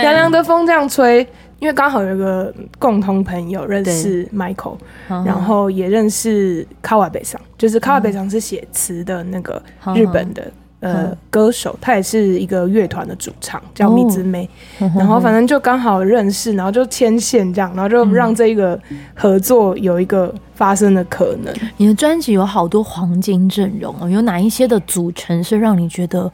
[0.01, 1.23] 凉凉、哦、的风这样吹。
[1.59, 9.61] 因为刚好有一个共同朋友认识 Michael，然后也认识卡瓦贝桑，就是卡瓦贝桑是写词的那个
[9.95, 10.51] 日本的。
[10.81, 14.49] 呃，歌手，他也是一个乐团的主唱，叫米之妹。
[14.79, 18.79] 哦、然后反正就刚好认识，然后就牵线这样，然后就让这个
[19.13, 21.53] 合作有一个发生的可能。
[21.75, 26.31] 你的专辑有好多黄金阵容哦，有哪一些的组成是让你觉得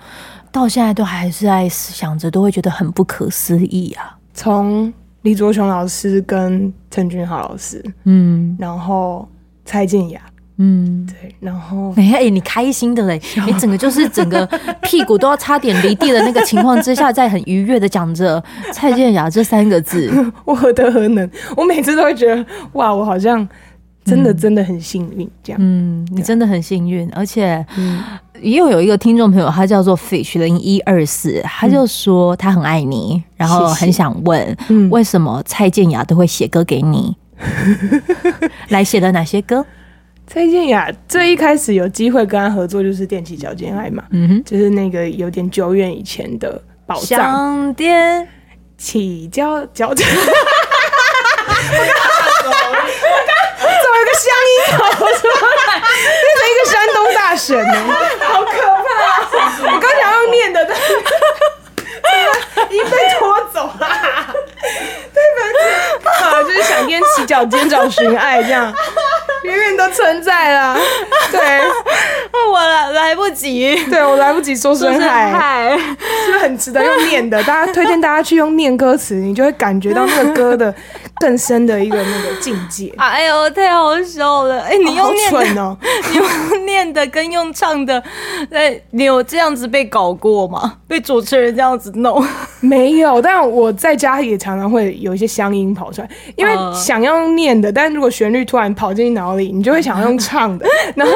[0.52, 4.16] 到现在都还是在想着，都会觉得很不可思议啊？
[4.32, 4.94] 从
[5.26, 9.28] 李卓雄老师跟陈君豪老师，嗯，然后
[9.66, 10.22] 蔡健雅。
[10.58, 14.48] 嗯，对，然后哎、欸，你开心的嘞， 你整个就是整个
[14.84, 20.10] 屁股都要差点离地的那个情况之下，在很愉悦的讲着蔡健雅这三个字，
[20.46, 21.28] 我何德何能？
[21.58, 23.46] 我每次都会觉得哇，我好像
[24.06, 25.60] 真的真的很幸运这样。
[25.62, 27.66] 嗯，你真的很幸运，而且
[28.42, 34.56] 又有一个听众朋友，他叫做 Fish 零一二四，他就说他很爱你，然后很想问，
[34.92, 37.16] 为什么蔡健雅都会写歌给你？
[38.70, 39.66] 来写的哪些歌？
[40.28, 47.06] 蔡健雅最一开始有机会跟他合作，就是踮起脚尖爱嘛，嗯哼，就是那个有点久远以前的宝藏。
[47.06, 48.26] 想踮
[48.78, 50.08] 起脚脚尖，
[54.56, 55.82] 一个乡音跑出来，
[56.22, 57.76] 变成一个山东大神呢，
[58.22, 58.86] 好可怕
[59.40, 59.60] 啊！
[59.74, 60.76] 我刚想要念的，但
[62.70, 63.88] 已经被拖走了。
[65.14, 65.22] 对
[66.04, 66.12] 吧？
[66.22, 68.74] 啊，就是想踮起脚尖找寻爱这样。
[69.44, 70.76] 永远都存在了，
[71.32, 71.40] 对，
[72.52, 75.78] 我来来不及，对我来不及说声嗨，
[76.26, 77.44] 是不是很值得用念的？
[77.44, 80.74] 大家推荐大家去用念歌词，你就会感觉到那个歌的
[81.20, 82.94] 更深的一个那个境界。
[82.98, 84.62] 哎呦，太好笑了！
[84.62, 85.78] 哎、欸，你用念的，哦、
[86.12, 88.04] 你用念的跟用唱的，
[88.52, 90.78] 哎，你有这样子被搞过吗？
[90.88, 92.24] 被主持人这样子弄？
[92.66, 101.14] 没有，但我在家也常常会有一些乡音跑出来，因为想要用念的，但如果旋律突然跑进脑里，你就会想要用唱的， 然后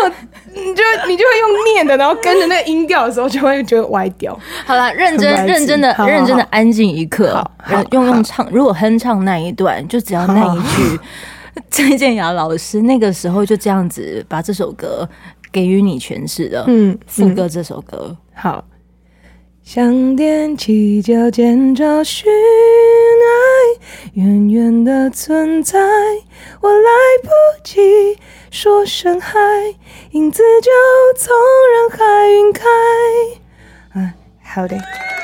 [0.54, 4.38] 你就你就会用念的，然后跟着那个音调的时候，就会觉得歪掉。
[4.66, 7.44] 好了，认真认真的认真的安静一刻，
[7.92, 11.00] 用用唱，如果哼唱那一段，就只要那一句，
[11.70, 15.08] 蔡健雅老师那个时候就这样子把这首歌
[15.52, 16.64] 给予你诠释的。
[16.68, 18.16] 嗯，副歌这首歌。
[18.34, 18.64] 好。
[19.72, 25.78] 想踮起脚尖找寻爱，远远的存在，
[26.60, 26.90] 我来
[27.22, 27.30] 不
[27.64, 28.18] 及
[28.50, 29.40] 说声嗨，
[30.14, 30.72] 影子就
[31.16, 31.36] 从
[31.72, 32.66] 人海晕开。
[33.94, 34.76] 啊，好的，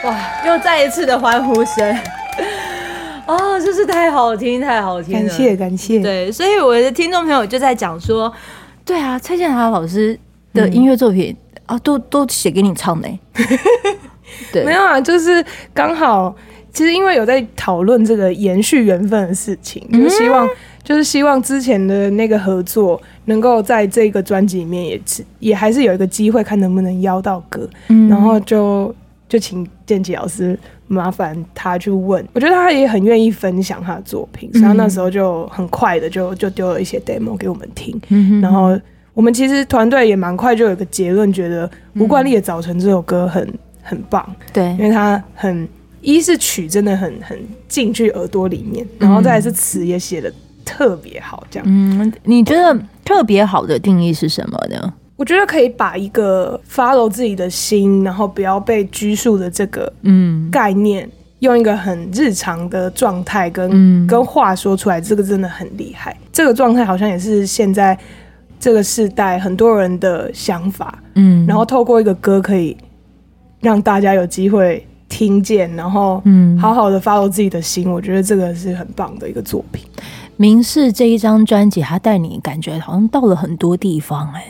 [0.03, 1.97] 哇，又再一次的欢呼声，
[3.25, 5.99] 哦，真是太好听，太好听了，感谢感谢。
[6.01, 8.31] 对，所以我的听众朋友就在讲说，
[8.85, 10.19] 对啊，蔡健雅老师
[10.53, 13.09] 的音乐作品、嗯、啊，都都写给你唱的。
[14.51, 15.43] 对，没有啊，就是
[15.73, 16.35] 刚好，
[16.71, 20.47] 其实因为有在讨论这个延续缘分的事情，就是希望，
[20.83, 25.01] 就是希望之前的那个合作能够在这个专辑里面也
[25.39, 28.93] 也还是有一个机会，看能不能邀到歌，嗯、然后就
[29.27, 38.77] 就请建骐老师麻烦他去问，我觉得他也很愿意分享他的作品，所以他那时候就很快的就就丢了一些 demo 给我们听，嗯、然后
[39.13, 43.47] 我们其实团队也蛮快就有一个结论，觉得吴冠利的《早晨》这首歌很。
[43.87, 45.69] 很棒，对，因为它很
[46.01, 50.33] 一是曲真的很很进去耳朵里面，然后再来是词也写的
[50.65, 51.65] 特别好，这样。
[51.69, 54.93] 嗯，你觉得特别好的定义是什么呢？
[55.15, 61.07] 我觉得可以把一个 follow 自己的心，然后不要被拘束的这个嗯概念，
[61.39, 66.17] 用一个很日常的状态跟、嗯、跟话说出来，这个真的很厉害。
[66.33, 67.97] 这个状态好像也是现在
[68.59, 72.75] 这个时代很多人的想法，嗯，然后透过一个歌可以。
[73.61, 79.85] 让大家有机会听见，然后嗯，好好的 follow 自己的心，嗯、我觉得这个是很棒的一个作品。
[80.37, 84.45] 明示这一张专辑，它带你感觉好像到了很多地方，欸，哎，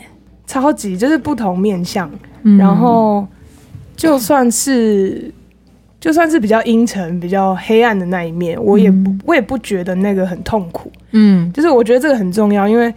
[0.46, 2.10] 超级就是不同面向，
[2.42, 3.26] 嗯、然后
[3.96, 5.32] 就算是
[6.00, 12.92] 就算是比较阴沉、比较黑暗的那一面，我也不、嗯、我也不觉得那个很痛苦，嗯，就是我觉得这个很重要，因为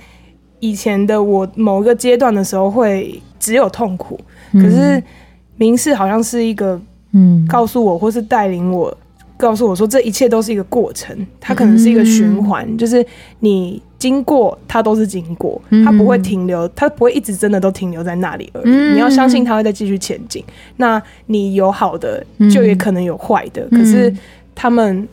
[0.59, 4.19] 以前的我某个阶段的时候会只有痛苦，
[4.53, 4.97] 可是。
[4.97, 5.03] 嗯
[5.59, 8.97] 明示好像是一个，嗯，告诉我或是带领我，
[9.37, 13.05] 告诉我说这一切都是一个过程，它可能是一个循环，嗯、就是
[13.41, 18.63] 你经过它都是经过，它不会停留，它不会一直真的都停留在那里而已。
[18.65, 20.43] 嗯、你要相信它会再继续前进。
[20.77, 24.13] 那你有好的，就也可能有坏的，嗯、可是
[24.55, 25.07] 他们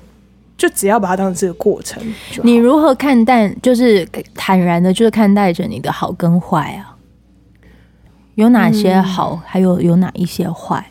[0.56, 2.02] 就只要把它当成这个过程。
[2.42, 3.52] 你如何看待？
[3.60, 6.95] 就是坦然的，就是看待着你的好跟坏啊？
[8.36, 10.82] 有哪些好，嗯、还有有哪一些坏？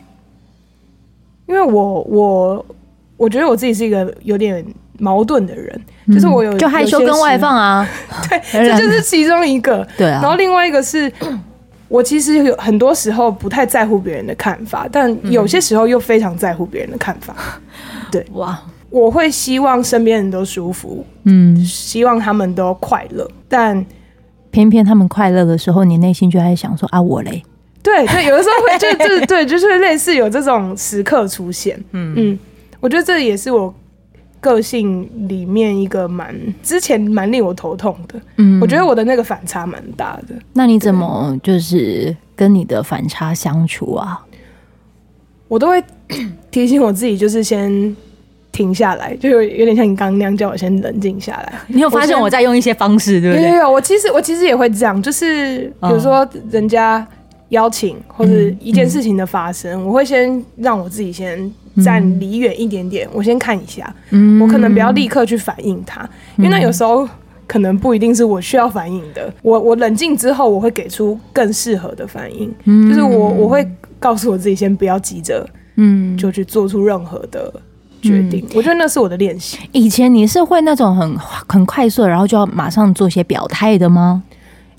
[1.47, 2.65] 因为我我
[3.17, 4.65] 我觉得我自己是一个有点
[4.97, 7.87] 矛盾的人，嗯、就是我有就害羞跟外放啊，
[8.27, 8.39] 对，
[8.75, 9.87] 这就是其中一个。
[9.95, 11.11] 对啊，然后另外一个是，
[11.87, 17.35] 我其实有很多时候不太在乎别人的看法，但有些时候又非常在乎别人的看法。
[17.37, 17.61] 嗯、
[18.11, 23.85] 对，哇，我会希望身边人都舒服，嗯，希望他们都快乐，但。
[24.55, 27.43] 偏偏他们快乐的时候，你内心就在想说啊，我嘞？
[27.83, 31.77] 对对，有的时候会就就是对，就是类似有这种时刻出现。
[31.91, 32.39] 嗯嗯，
[32.79, 33.73] 我觉得这也是我
[34.39, 36.33] 个性里面一个蛮
[36.63, 38.17] 之前蛮令我头痛的。
[38.37, 40.33] 嗯，我觉得我的那个反差蛮大的。
[40.53, 44.25] 那你怎么就是跟你的反差相处啊？
[45.49, 45.83] 我都会
[46.49, 47.93] 提醒我自己，就是先。
[48.55, 51.51] 停下来，就有有点像你刚刚那样叫我先冷静下来。
[51.67, 53.49] 你有发现我在用一些方式，对不对？
[53.49, 57.05] 有有，我其实我其实也会这样，就是比如说人家
[57.49, 58.31] 邀请或者
[58.61, 61.51] 一件事情的发生，嗯、我会先让我自己先
[61.83, 63.93] 站离远一点点，嗯、我先看一下。
[64.11, 66.01] 嗯，我可能不要立刻去反应它，
[66.37, 67.05] 嗯、因为那有时候
[67.45, 69.29] 可能不一定是我需要反应的。
[69.41, 72.49] 我我冷静之后，我会给出更适合的反应。
[72.63, 73.67] 嗯，就是我我会
[73.99, 75.45] 告诉我自己先不要急着，
[75.75, 77.53] 嗯，就去做出任何的。
[78.05, 79.57] 决定，我觉得那是我的练习。
[79.71, 84.23] 以前你是会那种很很快速，然后就要马上做些表态的吗？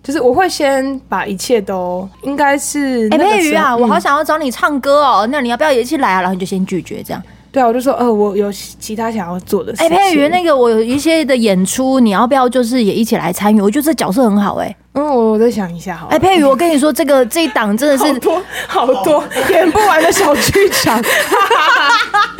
[0.02, 6.20] 就是我会先把一切都应该是哎，佩瑜啊，我好想要找你唱歌哦，那你要不要也一起来啊？
[6.20, 7.20] 然后你就先拒绝这样。
[7.56, 9.82] 对啊，我就说呃，我有其他想要做的事。
[9.82, 13.62] 哎，佩瑜，那个我有一些的演出，你要不要就是也一起来参与？
[13.62, 14.76] 我觉得这角色很好哎。
[14.92, 16.08] 嗯，我再想一下好。
[16.08, 21.02] 哎，佩瑜，我跟你说，这个这一档真的是好多好多演不完的小剧场。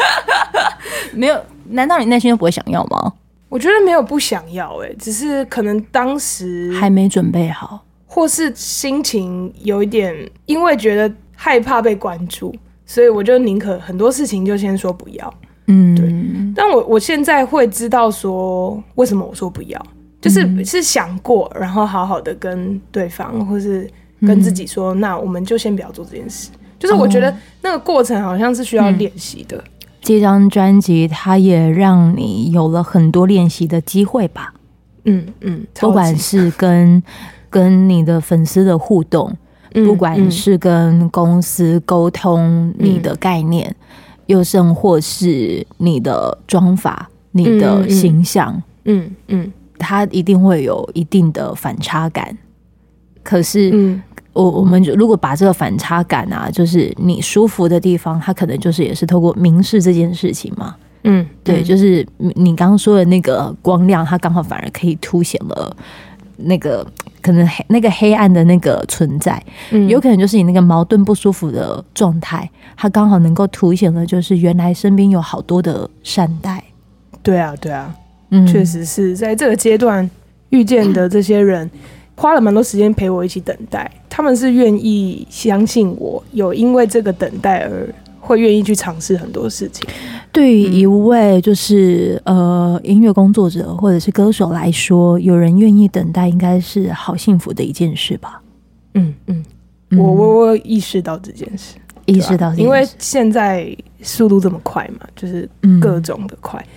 [1.14, 1.40] 没有？
[1.70, 3.14] 难道你内心就不会想要吗？
[3.48, 10.14] 我觉得没有不想要，哎，只是可能当时还没准备好，或是心情有一点，
[10.44, 12.54] 因为觉得害怕被关注，
[12.86, 15.34] 所以我就宁可很多事情就先说不要。
[15.66, 16.10] 嗯，对。
[16.54, 19.86] 但我我现在会知道说为什么我说不要，
[20.20, 26.50] 就是是想过，然后好好的跟对方，或是跟自己说，那我们就先不要做这件事。
[26.78, 29.62] 就是我觉得那个过程好像是需要练习的。
[30.00, 34.54] 这张专辑，它也让你有了很多练习的机会吧？
[35.04, 37.02] 嗯嗯，不管是跟
[37.50, 39.36] 跟你的粉丝的互动，嗯、
[39.84, 43.86] 不管是跟公司沟通你的概念，嗯、
[44.26, 48.54] 又甚或是你的妆法、你的形象，
[48.84, 52.36] 嗯嗯，嗯，它一定会有一定的反差感。
[53.22, 54.02] 可是，嗯。
[54.32, 60.76] 我我们如果把这个反差感啊，就是你舒服的地方，它可能就是也是透过明示这件事情嘛。
[61.04, 65.74] 嗯，对，就是你刚刚说的那个光亮，它刚好反而可以凸显了
[66.36, 66.86] 那个
[67.26, 69.42] 可能黑那个黑暗的那个存在。
[69.72, 76.62] 嗯，有可能就是你那个矛盾不舒服的状态，它刚好能够凸显了，就是原来身边有好多的善待。
[77.22, 77.92] 对啊，对啊，
[78.30, 80.08] 嗯，确实是在这个阶段
[80.50, 81.68] 遇见的这些人。
[82.18, 87.86] 花了蛮多时间陪我一起等待，他们是愿意相信我，有因为这个等待而
[88.26, 89.88] 会愿意去尝试很多事情。
[90.32, 98.42] 对于一位就是、嗯、呃音乐工作者或者是歌手来说，有人愿意等待，应该是好幸福的一件事吧？
[98.94, 99.44] 嗯嗯，
[99.96, 105.48] 我我我意识到这件事，意识到，因为现在速度这么快嘛，就是
[105.80, 106.60] 各种的快。
[106.60, 106.74] 嗯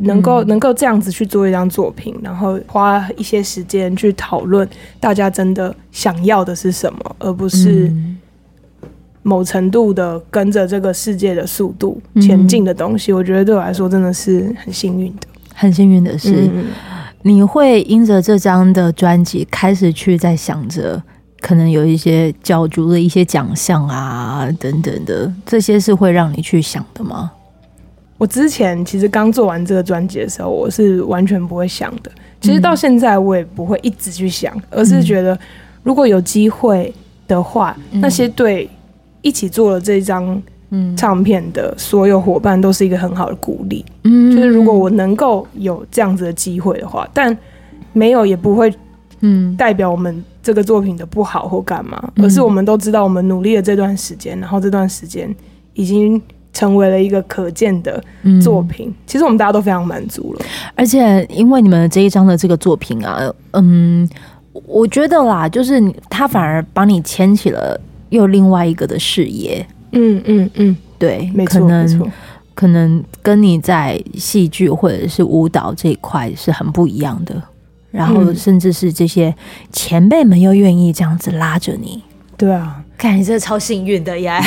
[0.00, 4.68] 能够能够这样子去做一张作品，然后花一些时间去讨论
[5.00, 7.92] 大家真的想要的是什么，而不是
[9.22, 13.12] 某程度的跟着这个世界的速度前进的东西。
[13.12, 16.50] 我觉得对我来说真的是很幸运的，很幸运的是，
[17.22, 21.02] 你会因着这张的专辑开始去在想着，
[21.40, 27.32] 可能有一些角逐的一些奖项啊等等的，这些是会让你去想的吗？
[28.16, 32.10] 我之前其实刚做完这个专辑的时候，我是完全不会想的。
[32.40, 35.38] 其实到现在我也不会一直去想，而是觉得
[35.84, 36.92] 如果有机会
[37.28, 38.68] 的话，那些对
[39.22, 40.40] 一起做了这张
[40.96, 43.84] 唱片的所有伙伴都是一个很好的鼓励。
[44.04, 47.36] 嗯，就是如果我能够有这样子的机会的话，但
[47.92, 48.72] 没有也不会，
[49.20, 55.34] 嗯，代表我们这个作品的不好或干嘛，而是我们都知道我们努力了这段时间，然后这段时间
[55.74, 56.20] 已经。
[56.50, 58.02] 成为了一个可见的
[58.42, 60.44] 作品，嗯、其实我们大家都非常满足了。
[60.74, 64.08] 而且因为你们这一张的这个作品啊，嗯，
[64.66, 67.78] 我觉得啦，就是他反而帮你牵起了
[68.10, 69.66] 又另外一个的事业。
[69.92, 72.10] 嗯嗯嗯，对，没错，可能没错，
[72.54, 77.42] 可能跟你在戏剧或者是舞蹈这一块是很不一样的。
[77.90, 79.34] 然后，甚至是这些
[79.72, 82.02] 前辈们又愿意这样子拉着你。
[82.36, 84.40] 对啊，看你这超幸运的呀！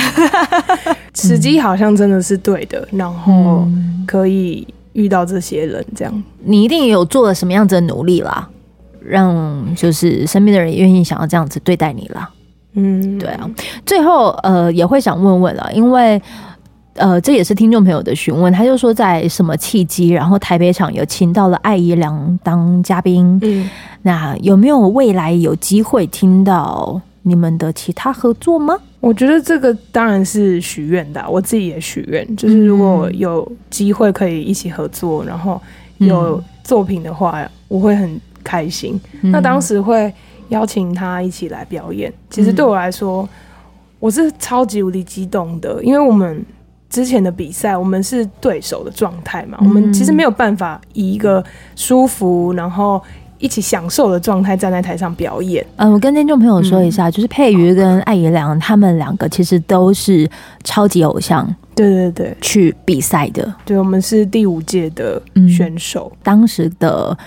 [1.15, 3.67] 时机好像真的是对的，然后
[4.05, 8.47] 可以遇到这些人，这样你一定有做了什么样子的努力啦，
[9.03, 12.29] 让就是身边的人愿意想要这样子对待你啦。
[12.73, 13.49] 嗯，对啊。
[13.85, 16.21] 最后，呃，也会想问问了，因为。
[16.95, 23.67] 呃，这也是听众朋友的询问，他就说在什么契机，然后台北场有请到了艾怡良当嘉宾，嗯，
[24.01, 28.77] 那有没有未来有机会听到你们的其他合作吗？
[28.99, 35.59] 我觉得这个当然是许愿的，我自己也许愿，就是如果有机会可以一起合作，然后
[35.97, 38.99] 有作品的话，我会很开心。
[39.21, 40.13] 嗯，那当时会
[40.51, 43.27] 邀请他一起来表演，其实对我来说，
[43.99, 46.45] 我是超级无敌激动的，因为我们。
[46.91, 51.41] 之前的比赛，我们是对手的状态嘛，我们其实没有办法以一个
[51.73, 53.01] 舒服，然后
[53.37, 55.65] 一起享受的状态站在台上表演。
[55.77, 60.29] 嗯，我跟听众朋友说一下，嗯、就是佩瑜跟艾怡良他们两个其实都是
[60.65, 63.55] 超级偶像，对对对，去比赛的。
[63.63, 66.11] 对，我们是第五届的选手。
[66.13, 67.17] 嗯、当时的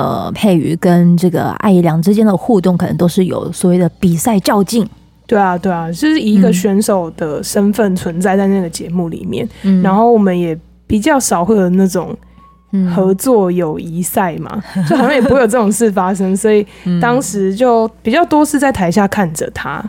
[0.00, 4.88] 呃佩瑜跟这个艾怡良之间的互动，可能都是有所谓的比赛较劲。
[5.26, 12.16] 对啊，对啊，就是以一个选手的身份存在在那个节目里面，嗯，然后我们也比较少会有那种
[12.92, 16.66] 合作友谊赛嘛，嗯， 就好像也不会有这种事发生，所以
[17.00, 19.84] 当时就比较多是在台下看着他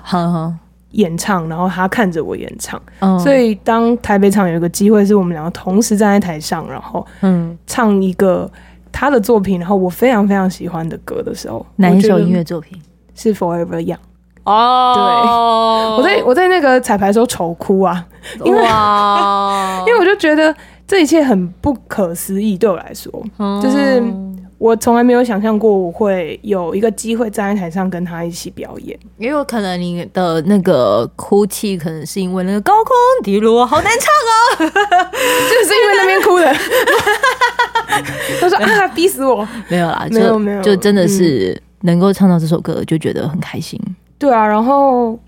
[0.91, 2.80] 演唱，然后他看着我演唱，
[3.24, 7.57] 所以当台北场有一个机会是我们两个同时站在台上，然后嗯。
[7.66, 8.51] 唱一个
[8.92, 12.80] 他的作品，然后我非常非常喜欢的歌的时候，哪一首音乐作品？
[13.16, 13.98] 是 Forever Young。
[14.44, 18.04] 哦、oh，对，我在我在那个彩排的时候愁哭啊，
[18.44, 20.54] 因为、wow、 因为我就觉得
[20.88, 24.02] 这一切很不可思议，对我来说，oh、就是
[24.62, 32.93] 我从来没有想象过我会有一个机会站在台上跟他一起表演，也有可能你的那个哭泣，可能是因为那个高空
[33.24, 36.53] 低落好难唱哦， 就是因为那边哭的，
[38.39, 43.82] 他说啊，逼死我，没有啦，没有没有，就真的是能够唱到这首歌，就觉得很开心。
[44.20, 45.20] 对啊，然后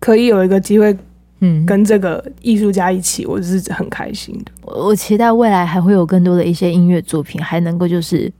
[0.00, 0.94] 可以有一个机会，
[1.40, 4.52] 嗯，跟这个艺术家一起，我是很开心的。
[4.64, 8.30] 我期待未来还会有更多的一些音乐作品，还能够就是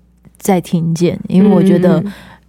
[0.43, 2.03] 再听见，因为我觉得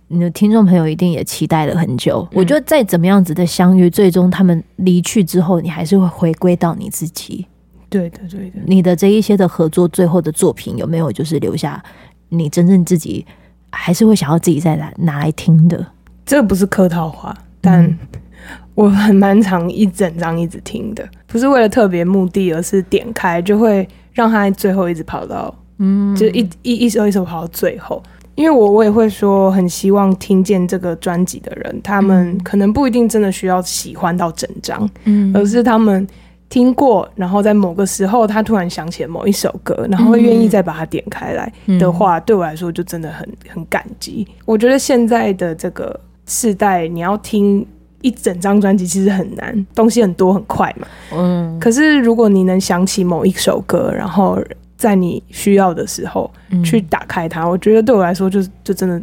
[0.07, 2.27] 你的听众朋友一定也期待了很久。
[2.31, 7.45] 嗯、我觉得再怎么样子的相遇，最终他们离去之后，你还是会回归到你自己。
[7.89, 8.59] 对的，对的。
[8.65, 11.81] 你的这一些的合作，最后的作品有没有就是留下
[12.29, 13.23] 你真正自己
[13.69, 15.85] 还是会想要自己再来拿来听的？
[16.25, 17.37] 这不是客套话。
[17.61, 17.97] 但
[18.75, 25.53] 我很蛮常一整张一直听的，不是为了特别目的，而是点开就会让他最后一直跑到，
[25.83, 28.01] 嗯，就一一一首一首跑到最后。
[28.35, 36.07] 因为我我也会说，很希望听见这个专辑的人，他们可能不一定真的需要喜欢到整张，嗯，而是他们
[36.49, 44.27] 听过，然后在某个时候他突然想起了某一首歌，然后会愿意再把它点开来的话，对我来说就真的很很感激。
[44.45, 45.99] 我觉得现在的这个。
[46.25, 47.67] 世代，你要听
[47.99, 50.87] 一整张专辑其实很难，东西很多很快嘛。
[51.13, 51.59] 嗯。
[51.59, 54.39] 可是如果你能想起某一首歌，然后
[54.83, 56.29] 在你需要的时候
[56.61, 59.01] 去打开它，嗯、我觉得对我来说就就真的，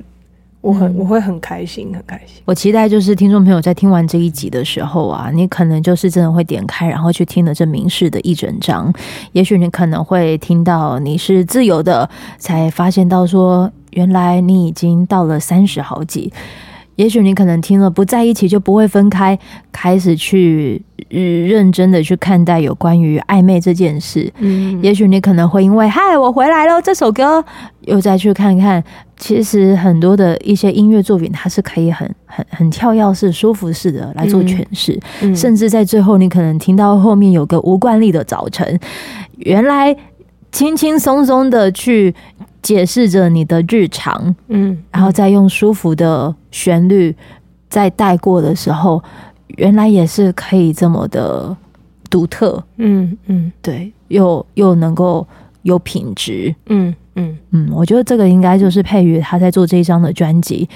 [0.60, 2.42] 我很、嗯、我会很开心，很开心。
[2.44, 8.92] 我期待就是听众朋友在听完这一集的时候啊，你可能就是真的会点开，然后去听了这明示的一整章。
[9.32, 12.06] 也许你可能会听到你是自由的，
[12.36, 16.30] 才发现到说原来你已经到了三十好几。
[17.00, 19.38] 也许你可能听了不在一起就不会分开，
[19.72, 24.30] 开始去认真的去看待有关于暧昧这件事。
[24.36, 27.42] 嗯，也许你可能会因为“嗨，我回来了”这首歌，
[27.86, 28.84] 又再去看看，
[29.16, 35.00] 其实很多的一些音乐作品，它是可以很很很跳跃式、舒服式的来做诠释。
[35.22, 38.78] 嗯，甚至在最后，你可能听到后面有个无惯例的早晨，
[39.38, 39.96] 原来
[40.52, 42.14] 轻轻松松的去。
[42.62, 47.16] 解释着你的日常，嗯，然后再用舒服的旋律
[47.70, 49.02] 再带过的时候，
[49.56, 51.56] 原来也是可以这么的
[52.10, 55.26] 独特，嗯嗯，对，又又能够
[55.62, 60.68] 有品质，嗯嗯嗯，我觉得这个应该就是佩瑜他在做这一张的专辑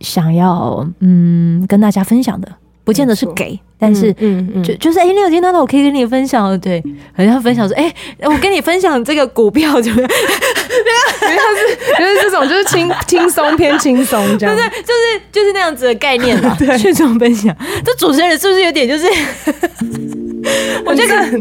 [0.00, 2.50] 想要嗯跟大家分享的。
[2.88, 6.58] 不见得是给，但是嗯嗯，就就是哎、欸，你有听到的，我可以跟你分享。
[6.58, 6.82] 对，
[7.14, 17.54] 好像分享说，哎、欸，我跟你分享这个股票，就没有，没有是就是这种，就是轻轻松偏轻松这样，对，就是就是那样子的概念嘛，去这种分享。
[17.84, 19.06] 这主持人是不是有点就是？
[20.86, 21.32] 我觉得可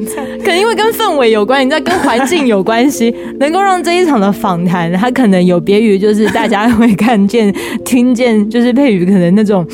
[0.43, 7.53] 可能因为跟氛围有关，你知道，跟环境有关系，能够让这一场的访谈，它可能有别于就是大家会看见、
[7.85, 9.65] 听见，就是佩瑜可能那种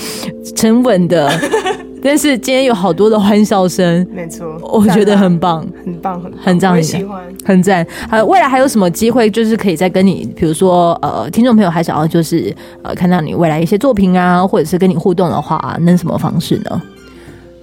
[0.55, 1.31] 沉稳的。
[2.03, 7.87] 但是今天有好多的欢笑声，没错，我觉得很棒，很棒，很很赞，很喜欢，很赞。
[8.09, 16.81] 好，未来还有什么机会，就是可以再跟你，比如说呃，听众朋友还想要就是呃，看到你未来一些作品啊，或者是跟你互动的话，那什么方式呢？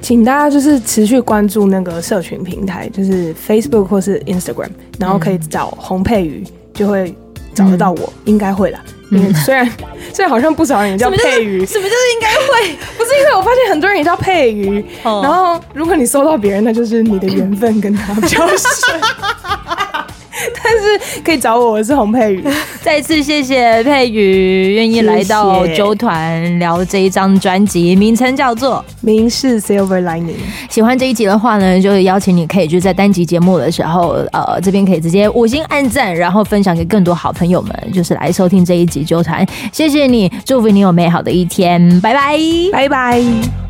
[0.01, 7.15] 请大家就是持续关注那个社群平台，就是 Facebook 或是 Instagram，然后可以找洪佩瑜，就会
[7.55, 8.81] 找得到我，嗯、应该会啦。
[9.13, 9.69] 嗯，虽然
[10.15, 12.77] 虽然好像不少人也叫佩瑜，什么就是应该会？
[12.97, 19.01] 不是因为我发现很多人也叫佩瑜，然后如果你搜到别人，那就是你的缘分跟他比较深。
[20.63, 22.45] 但是可以找我，我是洪佩瑜。
[22.83, 30.25] 再次谢谢佩瑜愿意来到周团聊这一张专辑，名称叫做《明是 Silver Lining》。
[30.69, 39.47] 喜欢这一集的话呢，就是邀请你可以就在单集节目的时候，呃，这边可以直接五星按赞，然后分享给更多好朋友们，就是来收听这一集纠团。
[39.73, 42.39] 谢谢你，祝福你有美好的一天，拜拜，
[42.73, 43.70] 拜拜。